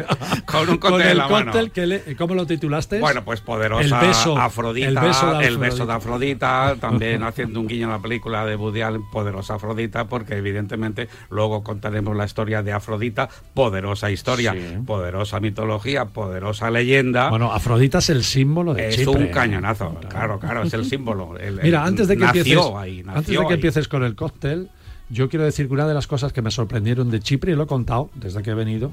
[0.44, 1.46] Con un cóctel con en el la mano.
[1.52, 2.98] cóctel que le- ¿cómo lo titulaste?
[3.00, 6.76] Bueno, pues poderosa El beso- Afrodita, el beso de el beso de Afrodita.
[6.80, 11.62] También haciendo un guiño en la película de Woody Allen, Poderosa Afrodita, porque evidentemente luego
[11.62, 14.54] contaremos la historia de Afrodita, poderosa historia,
[14.86, 17.30] poderosa mitología, poderosa leyenda.
[17.30, 19.12] Bueno, Afrodita es el símbolo de es Chipre.
[19.14, 21.36] un cañonazo, claro, claro, es el símbolo.
[21.38, 23.54] el- Mira, antes de que nació empieces, ahí, antes nació de que ahí.
[23.58, 24.70] empieces con el cóctel,
[25.10, 27.64] yo quiero decir que una de las cosas que me sorprendieron de Chipre, y lo
[27.64, 28.92] he contado desde que he venido,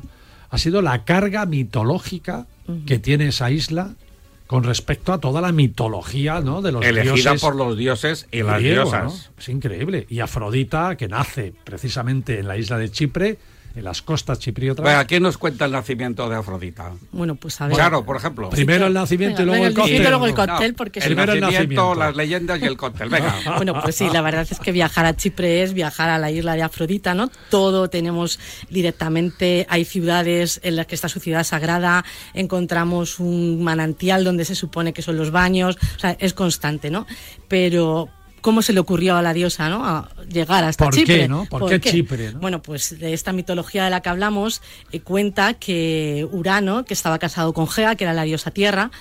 [0.49, 2.45] ha sido la carga mitológica
[2.85, 3.95] que tiene esa isla
[4.47, 6.61] con respecto a toda la mitología ¿no?
[6.61, 9.03] de los Elegida dioses por los dioses y las griego, diosas.
[9.03, 9.39] ¿no?
[9.39, 10.05] Es increíble.
[10.09, 13.37] Y Afrodita, que nace precisamente en la isla de Chipre,
[13.75, 14.83] en las costas chipriotas.
[14.85, 16.91] Venga, ¿quién nos cuenta el nacimiento de Afrodita?
[17.11, 17.75] Bueno, pues a ver.
[17.75, 18.49] Claro, por ejemplo.
[18.49, 20.09] Primero el nacimiento y luego Venga, el el cóctel.
[20.09, 20.37] luego el No.
[20.37, 21.95] cóctel, porque Primero el nacimiento, nacimiento.
[21.95, 23.09] las leyendas y el cóctel.
[23.09, 23.35] Venga.
[23.57, 26.55] Bueno, pues sí, la verdad es que viajar a Chipre es viajar a la isla
[26.55, 27.29] de Afrodita, ¿no?
[27.49, 34.23] Todo tenemos directamente, hay ciudades en las que está su ciudad sagrada, encontramos un manantial
[34.23, 37.05] donde se supone que son los baños, o sea, es constante, ¿no?
[37.47, 38.09] Pero
[38.45, 39.83] ¿cómo se le ocurrió a la diosa, ¿no?
[39.83, 41.21] A llegar hasta ¿Por Chipre.
[41.21, 41.45] qué, no?
[41.45, 42.39] ¿Por qué Chipre, no?
[42.39, 47.17] Bueno, pues de esta mitología de la que hablamos eh, cuenta que Urano, que estaba
[47.17, 48.91] casado con Gea, que era la diosa tierra,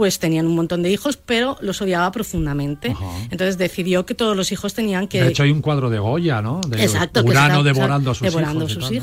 [0.00, 2.96] pues tenían un montón de hijos, pero los odiaba profundamente.
[3.30, 5.22] Entonces decidió que todos los hijos tenían que...
[5.22, 6.58] De hecho, hay un cuadro de Goya, ¿no?
[6.66, 8.72] De Exacto, que Urano está- devorando a sus devorando hijos.
[8.72, 8.94] sus tal,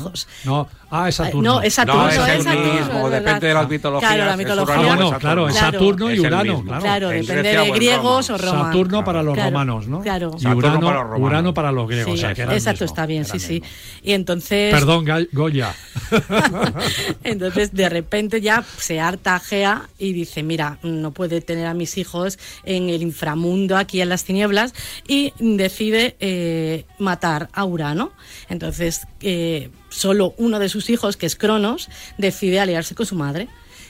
[0.44, 0.52] ¿no?
[0.56, 0.68] ¿no?
[0.90, 1.52] Ah, es Saturno.
[1.54, 4.10] No, es Saturno, No, es es el Saturno, mismo, es depende de las mitologías.
[4.10, 4.78] Claro, la es mitología.
[4.80, 6.82] Urano o Ah, claro, es Saturno y Es Urano, claro.
[6.82, 8.66] Claro, En depende de griegos o romanos.
[8.66, 10.00] Saturno para los Claro, romanos, ¿no?
[10.00, 10.30] Claro.
[10.40, 11.20] Y Urano, para los romanos.
[11.28, 12.12] Urano para los griegos.
[12.12, 13.62] Sí, o sea, que era el exacto, mismo, está bien, era sí, sí.
[14.02, 14.74] Y entonces...
[14.74, 15.74] Perdón, Goya.
[17.24, 21.98] Entonces, de repente ya se harta Gea y dice, mira, no puede tener a mis
[21.98, 24.74] hijos en el inframundo, aquí en las tinieblas,
[25.06, 28.12] y decide eh, matar a Urano.
[28.48, 33.48] Entonces, eh, solo uno de sus hijos, que es Cronos, decide aliarse con su madre.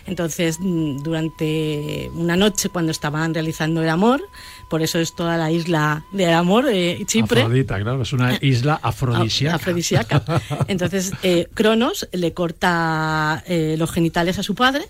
[0.09, 4.23] Entonces, mm, durante una noche, cuando estaban realizando el amor,
[4.71, 7.43] por eso es toda la isla del amor, eh, Chipre.
[7.43, 9.57] Afrodita, claro, es una isla afrodisíaca.
[9.57, 10.25] Afrodisíaca.
[10.67, 14.89] Entonces, eh, Cronos le corta eh, los genitales a su padre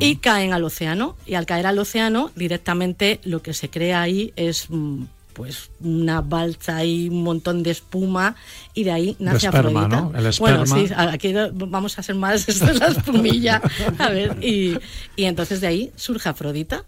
[0.00, 1.16] y caen al océano.
[1.26, 5.04] Y al caer al océano, directamente lo que se crea ahí es mm,
[5.34, 8.36] pues una balsa y un montón de espuma
[8.72, 10.00] y de ahí nace esperma, Afrodita.
[10.00, 10.18] ¿no?
[10.28, 10.88] El Bueno, esperma.
[10.88, 13.60] sí, aquí vamos a hacer más esto es la espumilla.
[13.98, 14.78] A ver, y,
[15.16, 16.84] y entonces de ahí surge Afrodita.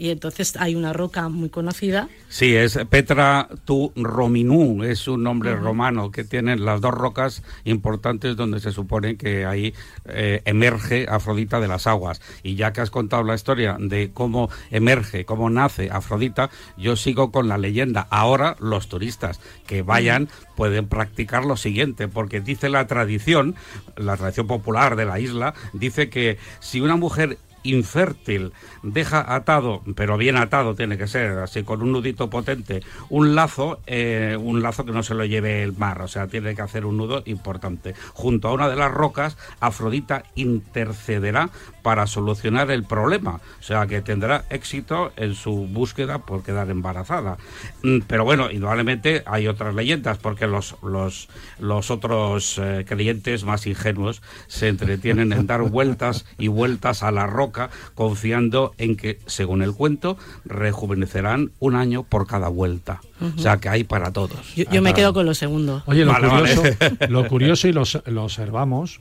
[0.00, 5.54] Y entonces hay una roca muy conocida Sí, es Petra tu Rominú, es un nombre
[5.56, 9.74] romano que tienen las dos rocas importantes donde se supone que ahí
[10.06, 12.22] eh, emerge Afrodita de las aguas.
[12.42, 16.48] Y ya que has contado la historia de cómo emerge, cómo nace Afrodita,
[16.78, 18.06] yo sigo con la leyenda.
[18.10, 23.54] Ahora los turistas que vayan pueden practicar lo siguiente, porque dice la tradición,
[23.96, 28.52] la tradición popular de la isla, dice que si una mujer infértil
[28.82, 33.80] deja atado, pero bien atado tiene que ser, así con un nudito potente, un lazo,
[33.86, 36.84] eh, un lazo que no se lo lleve el mar, o sea, tiene que hacer
[36.84, 37.94] un nudo importante.
[38.14, 41.50] Junto a una de las rocas, Afrodita intercederá
[41.82, 47.36] para solucionar el problema, o sea, que tendrá éxito en su búsqueda por quedar embarazada.
[47.82, 51.28] Mm, Pero bueno, indudablemente hay otras leyendas, porque los, los,
[51.58, 57.26] los otros eh, creyentes más ingenuos se entretienen en dar vueltas y vueltas a la
[57.26, 63.00] roca, confiando en que, según el cuento, rejuvenecerán un año por cada vuelta.
[63.36, 64.54] O sea, que hay para todos.
[64.54, 65.82] Yo, Hay me para- quedo con lo segundo.
[65.86, 66.96] Oye, lo Vale, curioso, vale.
[67.08, 69.00] lo curioso y lo, lo observamos,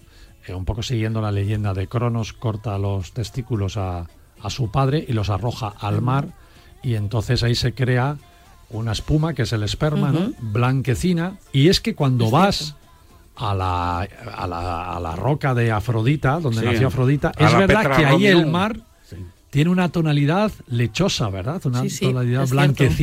[0.50, 4.06] eh, un poco siguiendo la leyenda de Cronos, corta los testículos a,
[4.42, 6.30] a su padre y los arroja al mar,
[6.84, 8.18] y entonces ahí se crea
[8.72, 10.32] una espuma, que es el esperma, ¿no?
[10.42, 12.76] Blanquecina, y es que cuando Es vas
[13.36, 16.66] a la, a, la, a la roca de Afrodita, donde Sí.
[16.66, 18.80] nació Afrodita, A es verdad Petra que ahí el mar
[19.50, 21.66] tiene una tonalidad lechosa, ¿verdad?
[21.66, 22.46] Una Sí, sí, tonalidad
[22.76, 22.94] cierto.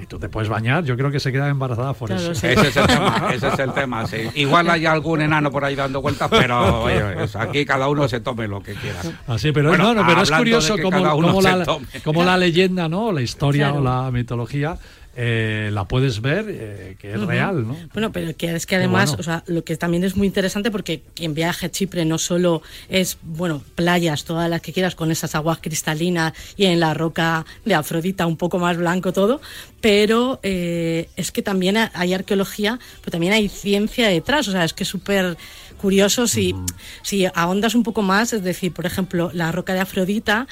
[0.00, 2.34] Y tú te puedes bañar, yo creo que se queda embarazada por Claro, eso.
[2.34, 2.46] sí.
[2.46, 4.16] Ese es el tema, ese es el tema, sí.
[4.36, 8.20] Igual hay algún enano por ahí dando vueltas, pero oye, es- aquí cada uno se
[8.20, 9.00] tome lo que quiera.
[9.26, 11.86] Así, pero Bueno, no, no, pero es curioso cómo, la, tome.
[12.04, 13.10] cómo la leyenda, ¿no?
[13.10, 13.80] La historia Claro.
[13.80, 14.76] o la mitología
[15.20, 17.76] eh, la puedes ver eh, que es real, ¿no?
[17.92, 19.20] Bueno, pero que es que además, bueno.
[19.20, 22.62] o sea, lo que también es muy interesante porque quien viaje a Chipre no solo
[22.88, 27.44] es, bueno, playas, todas las que quieras, con esas aguas cristalinas y en la roca
[27.64, 29.40] de Afrodita un poco más blanco todo,
[29.80, 34.72] pero eh, es que también hay arqueología, pero también hay ciencia detrás, o sea, es
[34.72, 35.36] que es súper
[35.78, 36.54] curioso si,
[37.02, 40.46] si ahondas un poco más, es decir, por ejemplo, la roca de Afrodita,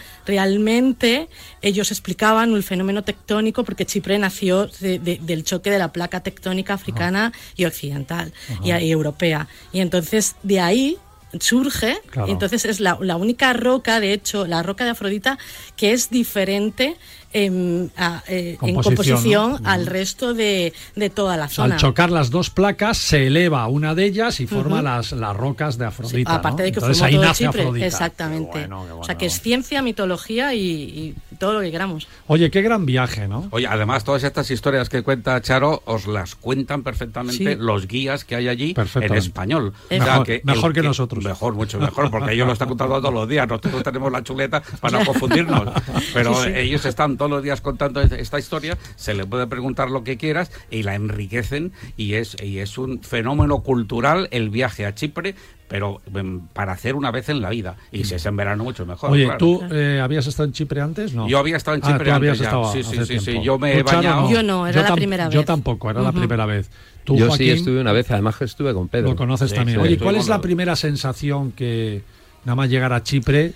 [0.47, 1.29] realmente
[1.62, 6.20] ellos explicaban el fenómeno tectónico porque Chipre nació de- de- del choque de la placa
[6.20, 9.49] tectónica africana y occidental y, y europea.
[9.72, 10.97] Y entonces de ahí
[11.41, 12.31] surge, Claro.
[12.31, 15.39] entonces es la, la única roca, de hecho, la roca de Afrodita,
[15.77, 16.97] que es diferente
[17.33, 21.74] en, a- eh, en Composición, al resto de, de toda la zona.
[21.74, 25.79] Al chocar las dos placas se eleva una de ellas y forma las, las rocas
[25.79, 26.35] de Afrodita.
[26.37, 26.64] Aparte ¿no?
[26.66, 27.87] de que Entonces ahí nace Chipre, Afrodita.
[27.87, 28.51] exactamente.
[28.53, 32.09] Qué bueno, qué O sea que es ciencia, mitología y, y todo lo que queramos.
[32.27, 33.49] Oye, qué gran viaje, ¿no?
[33.51, 37.57] Oye, además todas estas historias que cuenta Charo os las cuentan perfectamente Sí.
[37.59, 39.72] los guías que hay allí en español.
[39.91, 41.24] Mejor- el mejor que nosotros.
[41.24, 43.47] Mejor, mucho mejor, porque ellos lo están contando todos los días.
[43.49, 45.68] Nosotros tenemos la chuleta para no confundirnos.
[46.14, 46.53] Pero Sí, sí.
[46.57, 50.51] ellos están todos los días contando esta historia, se le puede preguntar lo que quieras
[50.71, 55.35] y la enriquecen y es, y es un fenómeno cultural el viaje a Chipre,
[55.69, 57.77] pero em, para hacer una vez en la vida.
[57.91, 59.11] Y si es en verano, mucho mejor.
[59.11, 59.39] Oye, claro.
[59.39, 61.12] ¿tú eh, habías estado en Chipre antes?
[61.12, 61.29] No.
[61.29, 62.45] Yo había estado en Ah, Chipre antes ya.
[62.45, 63.25] estado Sí, sí, hace sí, sí.
[63.27, 63.43] tiempo.
[63.43, 64.31] Yo me he ¿Tú, Charo, bañado.
[64.31, 65.47] Yo no, era la primera Yo vez.
[65.47, 66.71] tampoco, era la primera vez.
[67.05, 69.11] Tú, Yo Joaquín, sí estuve una vez, además que estuve con Pedro.
[69.11, 69.79] lo conoces Sí, también.
[69.81, 72.03] sí, Oye, ¿cuál es la primera sensación que
[72.45, 73.53] nada más llegar a Chipre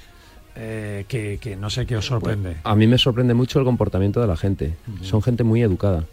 [0.57, 2.57] eh, que, que no sé qué os sorprende?
[2.65, 4.75] A mí me sorprende mucho el comportamiento de la gente.
[5.03, 6.05] Son gente muy educada.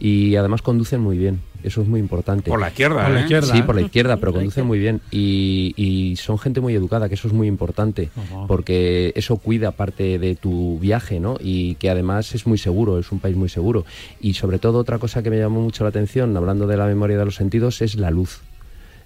[0.00, 1.40] Y además conducen muy bien.
[1.62, 2.50] Eso es muy importante.
[2.50, 3.22] Por la izquierda, Por la ¿eh?
[3.22, 3.54] izquierda.
[3.54, 5.00] Sí, por la izquierda, pero conducen muy bien.
[5.10, 8.10] Y, y son gente muy educada, que eso es muy importante,
[8.48, 11.36] porque eso cuida parte de tu viaje, ¿no?
[11.40, 13.86] Y que además es muy seguro, es un país muy seguro.
[14.20, 17.16] Y sobre todo otra cosa que me llamó mucho la atención, hablando de la memoria
[17.16, 18.40] de los sentidos, es la luz.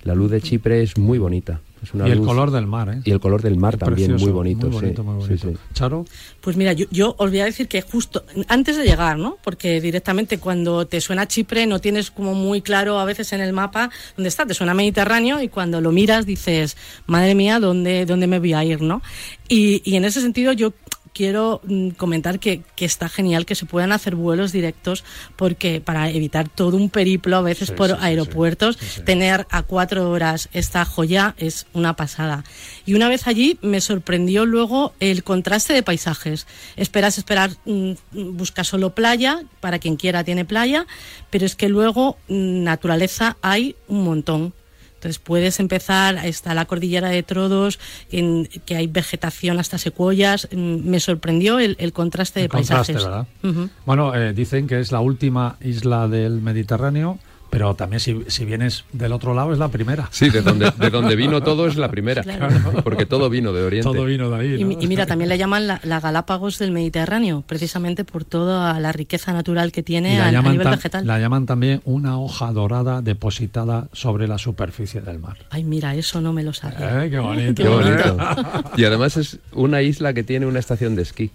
[0.09, 1.61] La luz de Chipre es muy bonita.
[1.83, 3.01] Es una Y el luz- color del mar, ¿eh?
[3.05, 4.67] Y el color del mar también, Precioso, muy bonito.
[4.69, 5.49] Muy bonito, sí, muy sí, bonito.
[5.51, 5.75] sí.
[5.75, 6.05] Charo,
[6.41, 9.37] Pues mira, yo, yo os voy a decir que justo antes de llegar, ¿no?
[9.45, 13.53] Porque directamente cuando te suena Chipre no tienes como muy claro a veces en el
[13.53, 18.27] mapa dónde está, te suena Mediterráneo y cuando lo miras dices, madre mía, ¿dónde, dónde
[18.27, 19.03] me voy a ir, no?
[19.49, 20.73] Y, y en ese sentido yo
[21.13, 25.05] quiero mm, comentar que, que está genial que se puedan hacer vuelos directos
[25.37, 29.63] porque para evitar todo un periplo a veces Sí, por sí, aeropuertos, sí, tener a
[29.63, 32.45] cuatro horas esta joya es una pasada.
[32.87, 36.47] Y una vez allí me sorprendió luego el contraste de paisajes.
[36.77, 40.87] Esperas esperar, mm, buscas solo playa, para quien quiera tiene playa,
[41.31, 44.55] pero es que luego mm, naturaleza hay un montón.
[44.99, 47.79] Entonces puedes empezar, está la cordillera de Trodos,
[48.11, 50.49] en, que hay vegetación hasta secuoyas.
[50.51, 53.27] Mm, Me sorprendió el, el contraste de el contraste, paisajes.
[53.43, 53.71] ¿verdad?
[53.87, 57.21] Bueno, eh, dicen que es la última isla del Mediterráneo,
[57.51, 60.09] pero también si, si vienes del otro lado es la primera.
[60.11, 62.49] Sí, de donde, de donde vino todo es la primera, Claro.
[62.85, 63.89] porque todo vino de Oriente.
[63.91, 64.55] Todo vino de ahí.
[64.55, 64.69] Y, ¿no?
[64.69, 68.93] mi- y mira, también le llaman la, la Galápagos del Mediterráneo, precisamente por toda la
[68.93, 71.07] riqueza natural que tiene a, nivel tam- vegetal.
[71.07, 75.37] la llaman también una hoja dorada depositada sobre la superficie del mar.
[75.51, 77.05] Ay, mira, eso no me lo sabía.
[77.05, 77.63] Eh, qué bonito.
[77.63, 78.17] Qué bonito.
[78.77, 81.31] Y además es una isla que tiene una estación de esquí.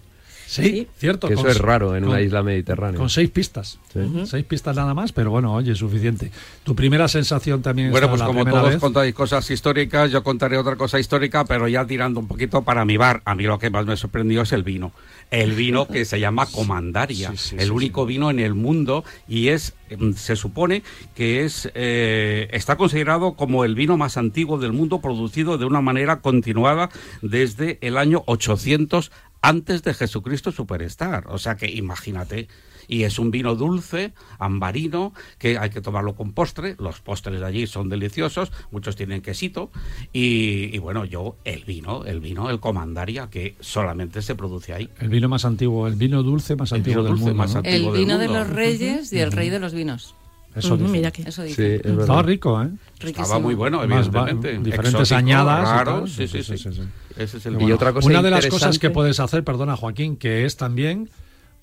[0.45, 1.27] Sí, cierto.
[1.27, 2.97] Que eso con- es raro en con- una isla mediterránea.
[2.97, 3.79] Con seis pistas.
[3.91, 3.99] Sí.
[4.25, 6.31] Seis pistas nada más, pero bueno, oye, suficiente.
[6.63, 8.79] Tu primera sensación también Bueno, pues la como todos vez?
[8.79, 12.97] contáis cosas históricas, yo contaré otra cosa histórica, pero ya tirando un poquito para mi
[12.97, 13.21] bar.
[13.25, 14.91] A mí lo que más me sorprendió es el vino.
[15.33, 19.03] El vino que se llama Comandaria, Sí, sí, el sí, único vino en el mundo
[19.27, 20.83] y es, em, se supone
[21.15, 25.81] que es, eh, está considerado como el vino más antiguo del mundo, producido de una
[25.81, 26.89] manera continuada
[27.21, 29.11] desde el año 800
[29.41, 31.25] antes de Jesucristo Superstar.
[31.27, 32.47] O sea que imagínate.
[32.87, 36.75] Y es un vino dulce, ambarino, que hay que tomarlo con postre.
[36.79, 39.71] Los postres de allí son deliciosos, muchos tienen quesito.
[40.11, 44.89] Y, y bueno, yo, el vino, el vino, el Comandaria, que solamente se produce ahí.
[44.99, 47.37] El vino más antiguo, el vino dulce más El antiguo vino del dulce mundo.
[47.37, 47.59] más ¿no?
[47.59, 47.77] antiguo.
[47.77, 50.15] El del vino de los reyes y el rey de los vinos.
[50.55, 50.91] Eso dice.
[50.91, 51.75] mira que- Eso Sí, dice.
[51.77, 51.85] es.
[51.85, 52.69] Estaba rico, ¿eh?
[52.99, 53.23] Riquísimo.
[53.23, 54.51] Estaba muy bueno, Más evidentemente.
[54.59, 56.57] diferentes Exótico, añadas raro, sí, sí, Sí, sí.
[56.59, 56.81] sí, sí.
[57.17, 60.15] Ese es el Y otra cosa Una de las cosas que puedes hacer, perdona Joaquín,
[60.15, 61.09] que es también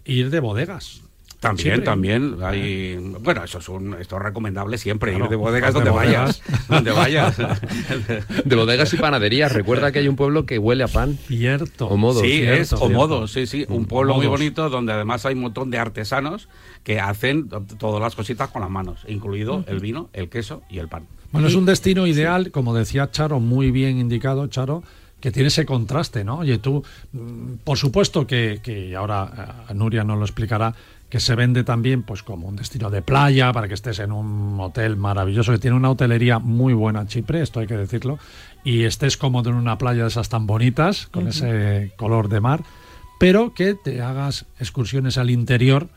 [0.04, 1.02] ir de bodegas.
[1.40, 1.84] También, Siempre.
[1.86, 5.80] también hay, bueno, eso es un, esto es recomendable siempre, Claro, ir de bodegas de
[5.80, 6.42] donde bodegas.
[6.46, 7.36] vayas, donde vayas.
[8.44, 9.50] De bodegas y panaderías.
[9.52, 11.16] Recuerda que hay un pueblo que huele a pan.
[11.26, 11.88] Cierto.
[11.88, 12.20] O modo.
[12.20, 12.84] sí, cierto, es cierto.
[12.84, 16.48] Omodo, sí, sí, un pueblo muy bonito donde además hay un montón de artesanos
[16.84, 20.88] que hacen todas las cositas con las manos, incluido el vino, el queso y el
[20.88, 21.06] pan.
[21.32, 24.82] Bueno, es un destino ideal, como decía Charo, muy bien indicado, Charo,
[25.20, 26.38] que tiene ese contraste, ¿no?
[26.40, 26.82] Oye, tú,
[27.12, 30.74] mm, por supuesto que, que ahora eh, Nuria nos lo explicará,
[31.10, 34.58] que se vende también pues como un destino de playa, para que estés en un
[34.60, 38.18] hotel maravilloso, que tiene una hotelería muy buena Chipre, esto hay que decirlo,
[38.64, 42.62] y estés cómodo en una playa de esas tan bonitas, con ese color de mar,
[43.18, 45.88] pero que te hagas excursiones al interior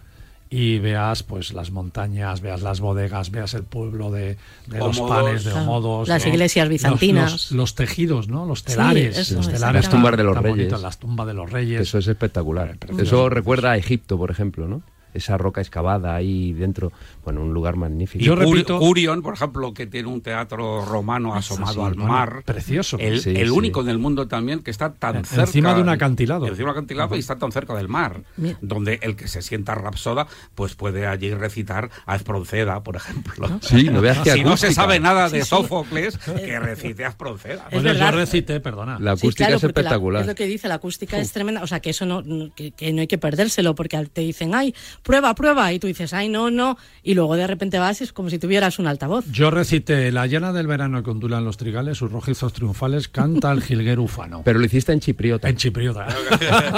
[0.50, 4.38] y veas pues las montañas, veas las bodegas, veas el pueblo de,
[4.68, 5.54] de los panes, de.
[5.54, 6.08] Homodos.
[6.08, 6.32] Las ¿no?
[6.32, 7.32] iglesias bizantinas.
[7.32, 8.46] Los, los tejidos, ¿no?
[8.46, 9.18] Los telares.
[9.18, 10.82] eso, los telares Las tumbas de los reyes.
[10.82, 11.82] las tumbas de los reyes.
[11.82, 12.78] Eso es espectacular.
[13.00, 14.84] Eso recuerda a Egipto, por ejemplo, ¿no?
[15.14, 16.92] Esa roca excavada ahí dentro,
[17.24, 18.24] bueno, un lugar magnífico.
[18.24, 22.06] Y Yo repito- Curion, por ejemplo, que tiene un teatro romano asomado sí, al bueno,
[22.08, 22.44] mar.
[22.46, 22.98] precioso.
[23.00, 23.50] El, Sí, el sí.
[23.50, 25.44] único en el mundo también que está tan En- cerca.
[25.44, 26.46] encima de un acantilado.
[26.48, 28.24] Encima de un acantilado y está tan cerca del mar.
[28.38, 28.58] Mira.
[28.62, 33.60] Donde el que se sienta rapsoda, pues puede allí recitar a Espronceda, por ejemplo.
[33.62, 37.68] Sí, no veas qué Si no se sabe nada de Sófocles, que recite a Espronceda.
[37.72, 38.98] Es Bueno, yo recité, perdona.
[39.00, 40.22] La Sí, acústica claro, es porque la- espectacular.
[40.22, 41.62] es lo que dice, la acústica es tremenda.
[41.64, 44.56] O sea, que eso no, no- que, que no hay que perdérselo, porque te dicen,
[44.56, 44.74] ay,
[45.04, 48.14] prueba, prueba, y tú dices, ay, no, no, y luego de repente vas y es
[48.14, 49.26] como si tuvieras un altavoz.
[49.32, 53.62] Yo recité La llana del verano que ondulan los trigales, sus rojizos triunfales, canta el
[53.62, 54.42] jilguero ufano.
[54.44, 55.50] Pero lo hiciste en chipriota.
[55.50, 56.08] En chipriota.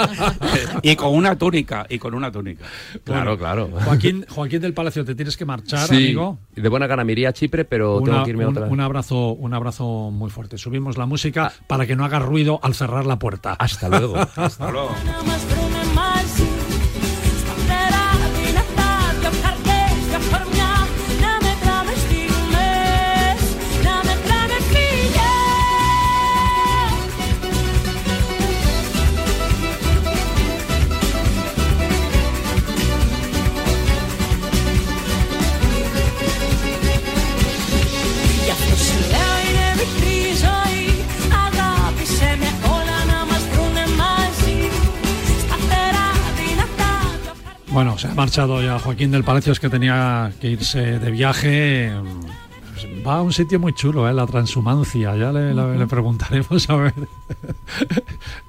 [0.82, 2.64] y con una túnica, y con una túnica.
[3.04, 3.68] Claro, claro.
[3.84, 6.38] Joaquín, Joaquín del Palacio, te tienes que marchar, Sí, amigo.
[6.54, 8.66] de buena gana me iría a Chipre, pero Una- tengo que irme a un, otra.
[8.68, 10.58] un abrazo, un abrazo muy fuerte.
[10.58, 13.52] Subimos la música para que no haga ruido al cerrar la puerta.
[13.58, 14.16] Hasta luego.
[14.36, 14.90] Hasta luego.
[47.76, 51.92] Bueno, se ha marchado ya Joaquín del Palacio, es que tenía que irse de viaje.
[53.06, 54.12] Va a un sitio muy chulo, ¿eh?
[54.12, 55.14] la transhumancia.
[55.16, 56.94] Ya le, le- le preguntaremos a ver.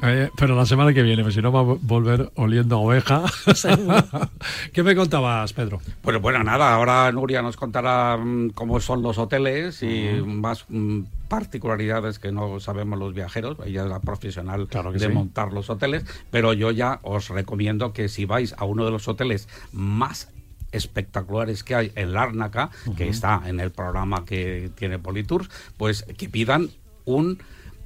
[0.03, 2.79] Eh, Pero la semana que viene, pues si no va a vo- volver oliendo a
[2.79, 3.23] oveja.
[4.73, 5.79] ¿Qué me contabas, Pedro?
[6.01, 11.01] Pues bueno, nada, ahora Nuria nos contará mm, cómo son los hoteles y más mm,
[11.27, 13.57] particularidades que no sabemos los viajeros.
[13.65, 15.07] Ella es la profesional Claro de sí.
[15.09, 19.07] montar los hoteles, pero yo ya os recomiendo que si vais a uno de los
[19.07, 20.29] hoteles más
[20.77, 26.29] espectaculares que hay en Lárnaca, que está en el programa que tiene Politours, pues que
[26.29, 26.69] pidan
[27.05, 27.39] un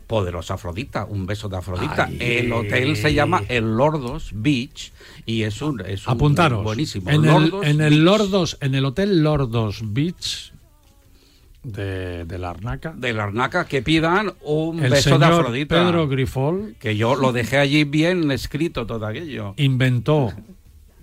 [0.07, 2.05] poderoso Afrodita, un beso de Afrodita.
[2.05, 2.17] Ay.
[2.19, 4.91] El hotel se llama el Lordos Beach
[5.25, 6.63] y es un, es un Apuntaros.
[6.63, 7.09] buenísimo.
[7.09, 7.99] En el, Lordos en el Beach.
[8.01, 10.51] Lordos, en el hotel Lordos Beach
[11.63, 12.91] de, de Larnaca.
[12.97, 15.75] de la Arnaca que pidan un El beso de Afrodita.
[15.75, 19.53] Pedro Grifol que yo lo dejé allí bien escrito todo aquello.
[19.57, 20.33] inventó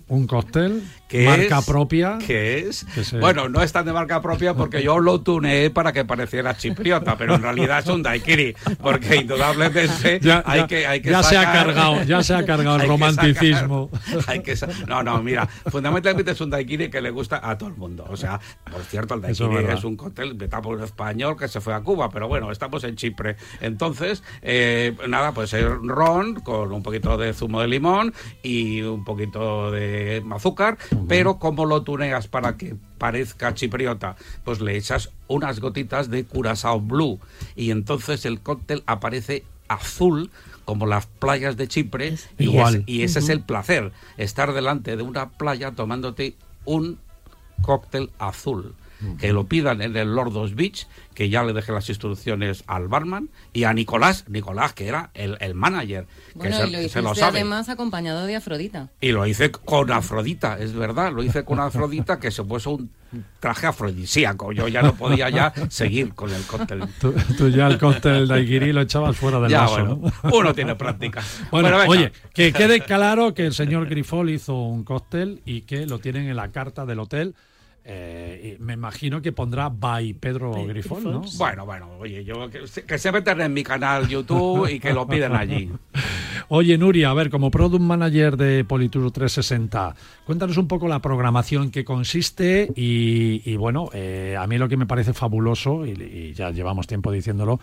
[0.09, 1.65] un cóctel, ¿Qué marca es?
[1.65, 2.17] propia.
[2.25, 5.69] Que es, Que se- bueno, no es tan de marca propia porque yo lo tuneé
[5.69, 10.67] para que pareciera chipriota, pero en realidad es un daiquiri, porque indudablemente Ya- hay ya-
[10.67, 13.89] que, hay que ya se ha cargado, ya se ha cargado el que romanticismo.
[13.91, 14.55] sacar- hay que
[14.87, 18.05] no, no, mira, fundamentalmente es un daiquiri que le gusta a todo el mundo.
[18.09, 18.39] O sea,
[18.71, 21.73] por cierto, el es daiquiri es un cóctel inventado por un español que se fue
[21.73, 23.35] a Cuba, pero bueno, estamos en Chipre.
[23.61, 29.03] Entonces, eh, nada, pues es ron con un poquito de zumo de limón y un
[29.03, 29.98] poquito de
[30.31, 30.77] azúcar,
[31.07, 34.15] pero ¿cómo lo tuneas para que parezca chipriota?
[34.43, 37.19] Pues le echas unas gotitas de Curazao Blue
[37.55, 40.29] y entonces el cóctel aparece azul
[40.65, 42.75] como las playas de Chipre y, Igual.
[42.75, 46.35] es- y ese es el placer, estar delante de una playa tomándote
[46.65, 46.99] un
[47.61, 48.75] cóctel azul.
[49.17, 53.29] Que lo pidan en el Lordos Beach, que ya le dejé las instrucciones al barman,
[53.53, 57.01] y a Nicolás, Nicolás, que era el, el manager, que Bueno, se, y lo se
[57.01, 57.39] lo sabe.
[57.39, 58.89] además acompañado de Afrodita.
[58.99, 62.91] Y lo hice con Afrodita, es verdad, lo hice con Afrodita que se puso un
[63.39, 64.51] traje afrodisíaco.
[64.51, 66.83] Yo ya no podía ya seguir con el cóctel.
[66.99, 69.73] Tú, tú ya el cóctel de Aiguirí lo echabas fuera del Ya, vaso.
[69.95, 70.29] bueno, ¿no?
[70.37, 71.23] uno tiene práctica.
[71.51, 71.85] Bueno, venga.
[71.87, 76.27] oye, que quede claro que el señor Grifol hizo un cóctel y que lo tienen
[76.27, 77.33] en la carta del hotel.
[77.91, 81.21] Eh, y me imagino que pondrá by Pedro Grifol, ¿no?
[81.39, 84.93] Bueno, bueno, oye, yo que, se- que se metan en mi canal YouTube y que
[84.93, 85.69] lo piden allí.
[86.51, 91.69] Oye, Nuria, a ver, como Product Manager de Politur 360, cuéntanos un poco la programación
[91.69, 96.33] que consiste y, y bueno, eh, a mí lo que me parece fabuloso, y, y
[96.33, 97.59] ya llevamos tiempo diciéndolo,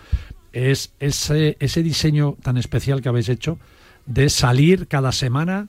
[0.53, 3.59] es ese, ese diseño tan especial que habéis hecho
[4.07, 5.69] de salir cada semana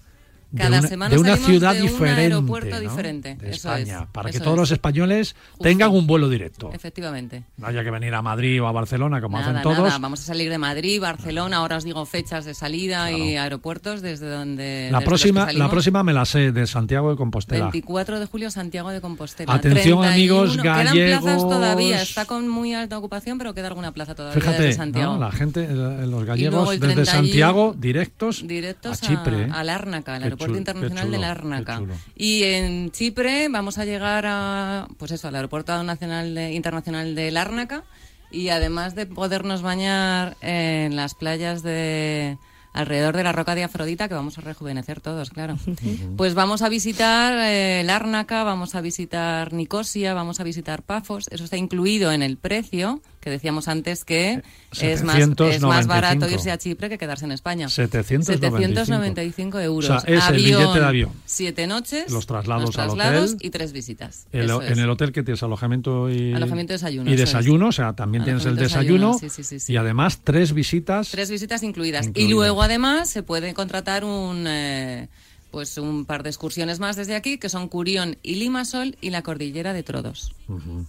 [0.58, 2.80] de Cada una, semana de una ciudad de un diferente, aeropuerto ¿no?
[2.80, 4.60] diferente, de España, es, para que todos es.
[4.60, 5.64] los españoles Justo.
[5.64, 6.72] tengan un vuelo directo.
[6.74, 7.44] Efectivamente.
[7.58, 9.78] No haya que venir a Madrid o a Barcelona como Nada, hacen todos.
[9.80, 9.98] nada.
[10.00, 14.30] Vamos a salir de Madrid, Barcelona, ahora os digo fechas de salida y aeropuertos desde
[14.30, 14.90] donde...
[14.92, 17.66] La desde próxima, la próxima me la sé, de Santiago de Compostela.
[17.66, 19.54] 24 de julio, Santiago de Compostela.
[19.54, 20.04] Atención, 31.
[20.04, 21.50] amigos Quedan plazas gallegos.
[21.50, 25.14] todavía, está con muy alta ocupación, pero queda alguna plaza todavía Fíjate, desde Santiago.
[25.14, 25.20] ¿no?
[25.20, 29.44] la gente, eh, los gallegos desde 31, Santiago directos, Directos a Chipre.
[29.44, 29.50] ¿eh?
[29.54, 31.78] a, Lárnaca, al aeropuerto Aeropuerto chulo, Internacional qué de chulo, Larnaca.
[31.80, 31.94] chulo.
[32.16, 37.32] Y en Chipre vamos a llegar a, pues eso, al Aeropuerto Nacional de- Internacional de
[37.32, 37.84] Lárnaca
[38.32, 42.38] y además de podernos bañar en las playas de
[42.74, 45.58] alrededor de la roca de Afrodita, que vamos a rejuvenecer todos, claro.
[46.18, 51.26] Pues vamos a visitar eh, Lárnaca, vamos a visitar Nicosia, vamos a visitar Pafos.
[51.32, 54.42] Eso está incluido en el precio, que decíamos antes que
[54.80, 56.34] es más, es más barato 795.
[56.34, 57.68] irse a Chipre que quedarse en España.
[57.68, 58.58] 795.
[58.86, 59.90] 795 euros.
[59.90, 61.12] O sea, es el billete de avión.
[61.26, 63.38] Siete noches, Los traslados los al hotel.
[63.42, 64.28] y tres visitas.
[64.32, 64.78] El- en es.
[64.78, 67.20] el hotel que tienes alojamiento y Alojamiento y desayuno, y es.
[67.20, 71.10] desayuno, o sea, también tienes el desayuno, desayuno, sí, sí, sí, y además tres visitas.
[71.10, 72.10] Tres visitas incluidas.
[72.16, 75.10] Y luego, además, se puede contratar un, eh,
[75.52, 79.22] pues un par de excursiones más desde aquí, que son Curión y Limasol y la
[79.22, 80.34] cordillera de Trodos.
[80.48, 80.86] Ujú.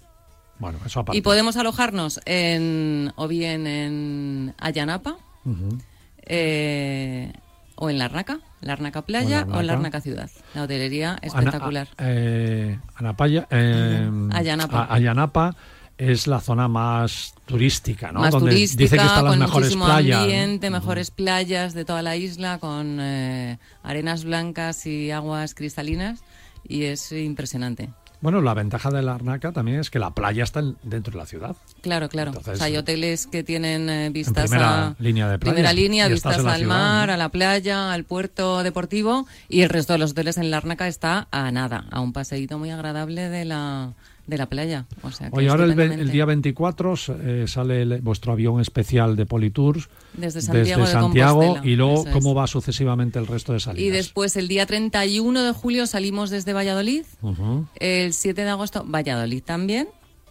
[0.58, 1.18] Bueno, eso aparte.
[1.18, 5.78] Y podemos alojarnos en, o bien en Ayanapa, Ujú.
[6.22, 7.32] eh,
[7.76, 10.00] o en Larnaca, Larnaca O Playa o en Larnaca.
[10.00, 10.30] Ciudad.
[10.54, 11.88] La hotelería Ana- espectacular.
[11.98, 14.84] eh, Anapaya, eh, Ayanapa.
[14.84, 15.56] A- Ayanapa
[15.96, 18.20] es la zona más turística, ¿no?
[18.20, 20.20] Más Donde turística, dice que están las con mejores muchísimo playas.
[20.20, 26.20] ambiente, mejores playas de toda la isla, con eh, arenas blancas y aguas cristalinas,
[26.66, 27.90] y es impresionante.
[28.20, 31.18] Bueno, la ventaja de la Arnaca también es que la playa está en- dentro de
[31.18, 31.56] la ciudad.
[31.82, 32.30] Claro, claro.
[32.30, 35.72] Entonces, o sea, hay hoteles que tienen eh, vistas primera a línea de playa, primera
[35.72, 37.14] línea, vistas en la al ciudad, mar, ¿no?
[37.14, 41.28] a la playa, al puerto deportivo y el resto de los hoteles en Larnaca está
[41.30, 43.92] a nada, a un paseíto muy agradable de la
[44.28, 44.86] de la playa.
[45.02, 49.16] O sea, que Oye, ahora el, el día 24 eh, sale el- vuestro avión especial
[49.16, 52.12] de Politours Desde Santiago de Santiago, Compostela, y luego es.
[52.12, 53.86] cómo va sucesivamente el resto de salidas.
[53.86, 57.04] Y después el día 31 de julio salimos desde Valladolid.
[57.22, 57.66] Ujú.
[57.80, 59.88] El 7 de agosto Valladolid también.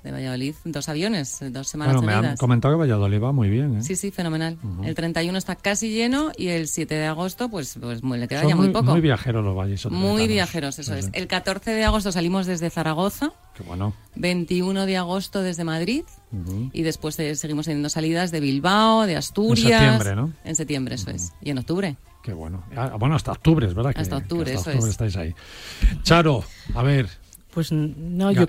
[0.08, 3.80] De Valladolid dos aviones, dos semanas Bueno, me han comentado que Valladolid va muy bien.
[3.80, 3.84] ¿eh?
[3.84, 4.58] Sí, sí, fenomenal.
[4.86, 8.40] El 31 está casi lleno y el 7 de agosto, pues, pues muy- le queda
[8.42, 8.92] Son ya muy, muy, poco.
[8.92, 9.86] muy viajeros los valles.
[9.92, 11.10] Muy viajeros, eso es.
[11.12, 13.94] El 14 de agosto salimos desde Zaragoza, Qué bueno.
[14.16, 16.04] 21 de agosto desde Madrid
[16.72, 19.60] y después eh, seguimos teniendo salidas de Bilbao, de Asturias.
[19.60, 20.32] En septiembre, ¿no?
[20.46, 21.34] En septiembre, eso es.
[21.42, 21.98] Y en octubre.
[22.24, 22.64] Qué bueno.
[22.78, 23.94] Ah, bueno, hasta octubre, es verdad.
[23.94, 24.94] que- Hasta octubre, que hasta eso octubre es.
[25.12, 25.36] estáis ahí.
[26.04, 26.46] Charo,
[26.76, 27.10] a ver.
[27.54, 28.46] Pues no, yo.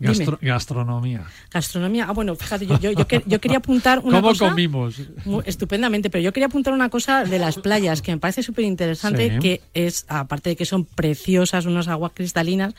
[0.00, 1.24] Gastro- gastronomía.
[1.52, 2.06] Gastronomía.
[2.08, 4.48] Ah, bueno, fíjate, yo, yo, yo que- yo quería apuntar una ¿Cómo cosa.
[4.50, 4.96] comimos?
[5.24, 8.64] Muy- estupendamente, pero yo quería apuntar una cosa de las playas que me parece súper
[8.64, 9.38] interesante, Sí.
[9.38, 12.74] que es, aparte de que son preciosas, unas aguas cristalinas,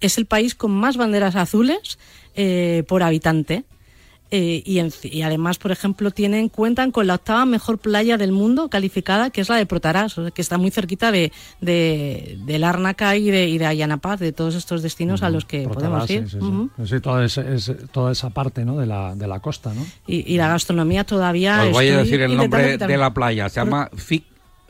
[0.00, 1.98] es el país con más banderas azules
[2.34, 3.64] eh, por habitante.
[4.32, 8.32] Eh, y, en- y además, por ejemplo, tienen cuentan con la octava mejor playa del
[8.32, 12.36] mundo calificada, que es la de Protarás, o sea, que está muy cerquita de, de,
[12.44, 16.06] de Lárnaca y de, y de Ayanapaz, de todos estos destinos a los que Protarás,
[16.06, 16.28] podemos ir.
[16.80, 16.86] sí.
[16.96, 18.76] Sí, toda, ese- toda esa parte ¿no?
[18.78, 19.86] de, la, de la costa, ¿no?
[20.06, 21.62] y, y la gastronomía todavía.
[21.64, 23.48] Os voy a decir el nombre de la playa.
[23.48, 24.24] Se llama Fig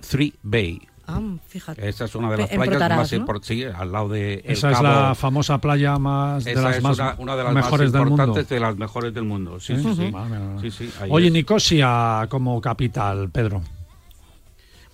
[0.09, 0.81] Three Bay.
[1.09, 1.89] Ah, fíjate.
[1.89, 3.19] Esa es una de las En playas Protarás, más ¿no?
[3.19, 4.89] importantes, sí, al lado de El Esa es Cabo.
[4.89, 7.93] la famosa playa más de Esa las es más una, una de las mejores más
[7.93, 8.23] del mundo.
[8.25, 9.61] importantes de las mejores del mundo.
[9.61, 9.79] Sí, ¿Eh?
[9.97, 10.61] sí, vale, vale.
[10.63, 11.33] Sí, sí, Oye, es.
[11.33, 13.63] Nicosia como capital, Pedro.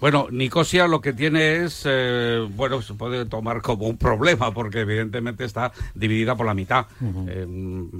[0.03, 4.81] Bueno, Nicosia lo que tiene es, eh, bueno, se puede tomar como un problema porque
[4.81, 6.87] evidentemente está dividida por la mitad.
[7.29, 7.47] Eh,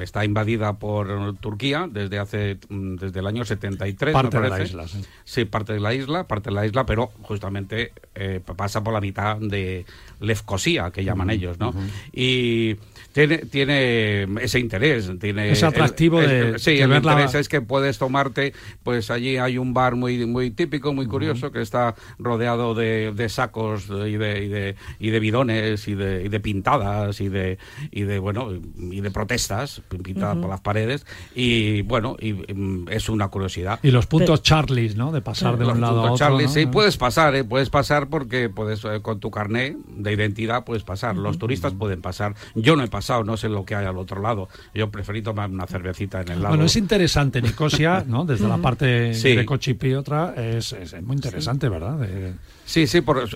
[0.01, 4.63] está invadida por Turquía desde hace, mm, desde el año 73, Parte me de la
[4.65, 5.01] isla, sí.
[5.23, 9.01] Sí, parte de la isla, parte de la isla, pero justamente eh, pasa por la
[9.01, 9.87] mitad de
[10.19, 11.73] Lefkosía, que llaman ellos, ¿no?
[12.13, 12.79] Y
[13.13, 17.49] tiene, tiene ese interés, tiene Ese atractivo el- de- el- sí, de el interés es
[17.49, 18.53] que puedes tomarte,
[18.83, 23.29] pues allí hay un bar muy muy típico, muy curioso, que está rodeado de, de
[23.29, 27.59] sacos y de, y de y de bidones y de, y de pintadas y de
[27.91, 30.43] y de bueno y de protestas pintadas Ujú.
[30.43, 33.79] por las paredes y bueno y mm, es una curiosidad.
[33.83, 35.13] Y los puntos Charlies, ¿no?
[35.13, 36.17] De pasar de Los un lado a otro.
[36.17, 36.51] Charlie, ¿no?
[36.51, 37.45] sí, puedes pasar, ¿eh?
[37.45, 41.17] puedes pasar porque puedes eh, con tu carnet de identidad puedes pasar.
[41.17, 42.35] Los turistas pueden pasar.
[42.55, 44.49] Yo no he pasado, no sé lo que hay al otro lado.
[44.75, 46.49] Yo preferí tomar una cervecita en el lado.
[46.51, 48.25] Bueno, es interesante Nicosia, ¿no?
[48.25, 49.35] Desde la parte Sí.
[49.37, 51.99] de Cochipi otra, es, es muy interesante, ¿verdad?
[51.99, 52.33] De-
[52.65, 53.29] Sí, sí, por-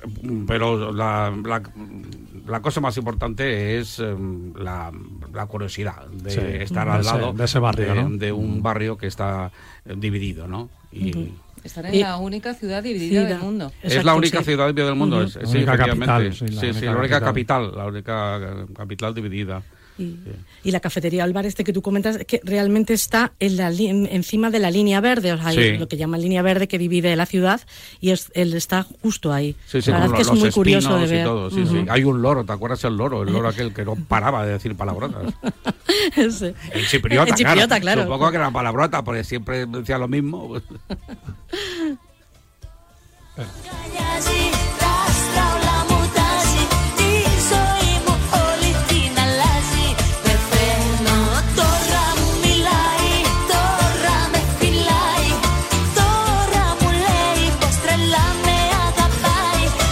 [0.47, 1.61] pero la, la,
[2.47, 4.91] la cosa más importante es em, la,
[5.35, 8.11] la curiosidad de Sí, estar de al ese- lado de ese barrio, de, ¿no?
[8.17, 9.51] de un barrio que está
[9.85, 10.71] eh, dividido, ¿no?
[10.93, 11.33] Y
[11.67, 13.67] Estar en Y- la única ciudad dividida Sí, del mundo.
[13.83, 14.45] es Exacto, la única sí.
[14.45, 16.07] ciudad dividida del mundo, es, La sí, única efectivamente.
[16.07, 17.63] capital, sí, sí, la sí, única la única capital.
[17.67, 19.63] capital, la única capital dividida.
[19.99, 20.15] Y,
[20.63, 24.51] y la cafetería al bar este que tú comentas, que realmente está en la encima
[24.51, 25.61] de la línea verde, o sea, Sí.
[25.61, 27.63] es lo que llaman línea verde que divide la ciudad,
[27.99, 29.57] y es, él está justo ahí.
[29.67, 31.25] Sí, sí, la verdad es que es muy curioso de ver.
[31.25, 31.87] todo, sí, sí.
[31.89, 33.23] Hay un loro, ¿te acuerdas el loro?
[33.23, 35.33] El loro aquel que no paraba de decir palabrotas.
[36.31, 36.53] Sí.
[36.73, 38.03] El chipriota, El chipriota, claro.
[38.03, 40.57] Supongo que era palabrota, porque siempre decía lo mismo.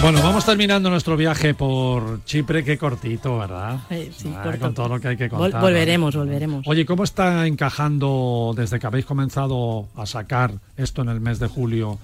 [0.05, 3.79] Bueno, vamos terminando nuestro viaje por Chipre, qué cortito, ¿verdad?
[3.89, 4.53] Sí, sí ah.
[4.59, 5.59] Con todo lo que hay que contar.
[5.59, 6.67] volveremos, volveremos.
[6.67, 11.47] Oye, ¿cómo está encajando desde que habéis comenzado a sacar esto en el mes de
[11.47, 11.97] julio?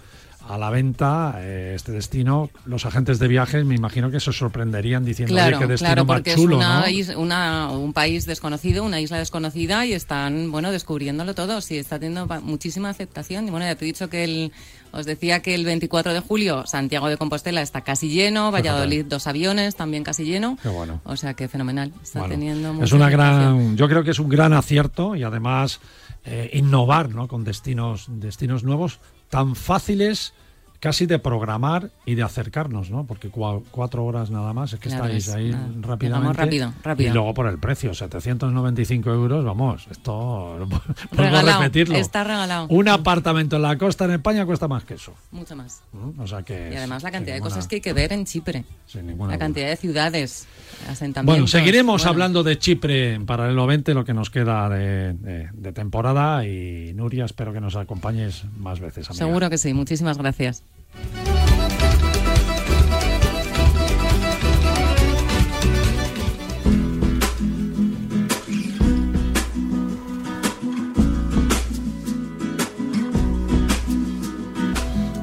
[0.47, 2.49] A la venta, eh, este destino?
[2.65, 6.05] Los agentes de viajes me imagino que se sorprenderían diciendo, Claro, oye, qué destino claro,
[6.05, 6.87] más chulo, es una, ¿no?
[6.89, 11.61] is- una- un país desconocido, una isla desconocida y están, bueno, descubriéndolo todo.
[11.61, 13.47] Sí, está teniendo muchísima aceptación.
[13.47, 14.51] Y bueno, ya te he dicho que el,
[14.91, 19.27] os decía que el 24 de julio Santiago de Compostela está casi lleno, Valladolid dos
[19.27, 20.57] aviones también casi lleno.
[20.61, 21.01] Qué bueno.
[21.05, 21.93] O sea que fenomenal.
[22.03, 25.79] Está Bueno, teniendo es una gran, yo creo que es un gran acierto y además
[26.25, 27.27] eh, innovar, ¿no?
[27.27, 28.99] Con destinos, destinos nuevos
[29.31, 30.33] tan fáciles
[30.81, 33.05] casi de programar y de acercarnos, ¿no?
[33.05, 35.67] Porque cua- cuatro horas nada más, es que Claro, estáis es ahí nada.
[35.81, 36.37] rápidamente.
[36.37, 37.09] Rápido, rápido.
[37.09, 40.67] Y luego por el precio, 795 euros, vamos, esto
[41.11, 41.95] Regalado, repetirlo.
[41.97, 42.65] está regalado.
[42.69, 45.13] Un apartamento en la costa en España cuesta más que eso.
[45.31, 45.81] Mucho más.
[45.93, 46.13] ¿no?
[46.21, 48.65] O sea que Y además la cantidad de cosas que hay que ver en Chipre.
[48.87, 49.45] sin ninguna La duda.
[49.45, 50.47] cantidad de ciudades,
[50.89, 51.25] asentamientos.
[51.25, 55.49] Bueno, seguiremos Bueno, hablando de Chipre en paralelo 20, lo que nos queda de, de-
[55.53, 56.45] de temporada.
[56.45, 59.09] Y Nuria, espero que nos acompañes más veces.
[59.09, 59.25] amiga.
[59.25, 59.73] Seguro que sí.
[59.73, 60.63] Muchísimas gracias.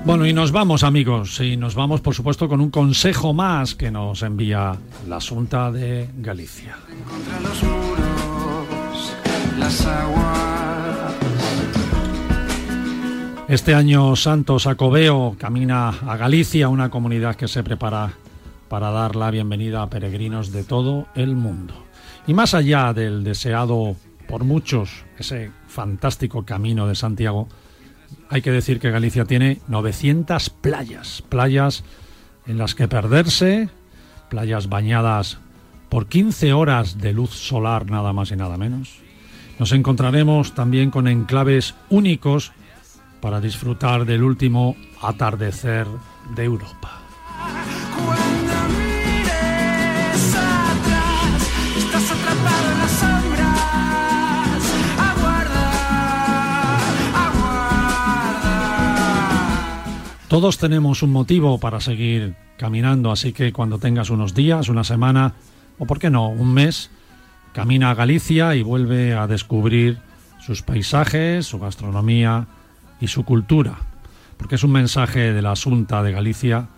[0.09, 1.39] Bueno, y nos vamos, amigos.
[1.41, 4.75] Y nos vamos, por supuesto, con un consejo más que nos envía
[5.07, 6.79] la Asunta de Galicia.
[7.07, 9.13] Contra los muros,
[9.59, 10.38] las aguas.
[13.49, 18.13] Este año Santos Acobeo camina a Galicia, una comunidad que se prepara
[18.69, 21.73] para dar la bienvenida a peregrinos de todo el mundo.
[22.27, 23.97] Y más allá del deseado
[24.29, 27.49] por muchos, ese fantástico camino de Santiago,
[28.29, 31.85] hay que decir que Galicia tiene 900 playas, playas
[32.47, 33.71] en las que perderse,
[34.29, 35.39] playas bañadas
[35.89, 38.99] por 15 horas de luz solar nada más y nada menos.
[39.59, 42.53] Nos encontraremos también con enclaves únicos
[43.21, 45.87] para disfrutar del último atardecer
[46.35, 46.99] de Europa.
[60.29, 65.33] Todos tenemos un motivo para seguir caminando, así que cuando tengas unos días, una semana
[65.79, 66.91] o, por qué no, un mes,
[67.55, 69.99] camina a Galicia y vuelve a descubrir
[70.39, 72.47] sus paisajes, su gastronomía
[73.01, 73.79] y su cultura,
[74.37, 76.69] porque es un mensaje de la Asunta de Galicia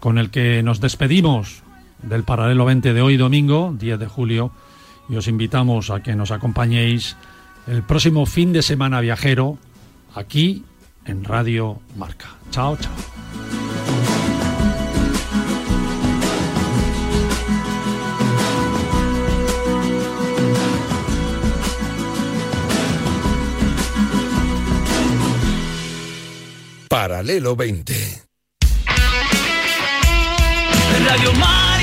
[0.00, 1.62] con el que nos despedimos
[2.02, 4.52] del paralelo 20 de hoy domingo, 10 de julio,
[5.08, 7.16] y os invitamos a que nos acompañéis
[7.66, 9.58] el próximo fin de semana viajero
[10.14, 10.64] aquí
[11.06, 12.28] en Radio Marca.
[12.50, 13.63] Chao, chao.
[26.94, 28.22] Paralelo 20.
[31.04, 31.73] Radio Marca.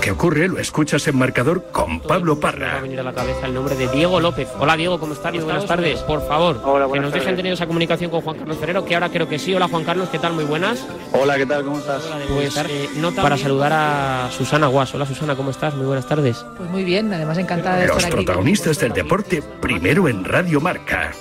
[0.00, 2.80] Lo que ocurre lo escuchas en marcador con Pablo Me ha Parra.
[2.80, 4.48] venido a la cabeza el nombre de Diego López.
[4.58, 5.30] Hola Diego, ¿cómo estás?
[5.34, 6.00] Muy buenas tardes.
[6.00, 9.10] Por favor, que buenas nos dejen tener esa comunicación con Juan Carlos Ferrero, que ahora
[9.10, 9.54] creo que sí.
[9.54, 10.32] Hola Juan Carlos, ¿qué tal?
[10.32, 10.86] Muy buenas.
[11.12, 11.64] Hola, ¿qué tal?
[11.64, 12.02] ¿Cómo estás?
[12.32, 14.94] Pues eh, nota para saludar a Susana Guas.
[14.94, 15.74] Hola Susana, ¿cómo estás?
[15.74, 16.46] Muy buenas tardes.
[16.56, 18.24] Pues muy bien, además encantada de Los estar aquí.
[18.24, 21.12] protagonistas del deporte primero en Radio Marca.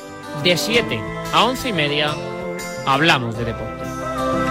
[0.41, 1.01] De 7
[1.33, 2.11] a 11 y media
[2.85, 3.83] hablamos de deporte.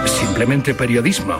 [0.05, 1.39] Simplemente periodismo.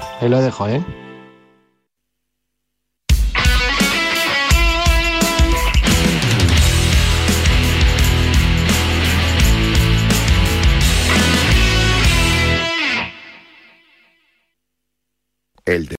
[0.19, 0.83] Ahí lo dejo, ¿eh?
[15.65, 15.89] El de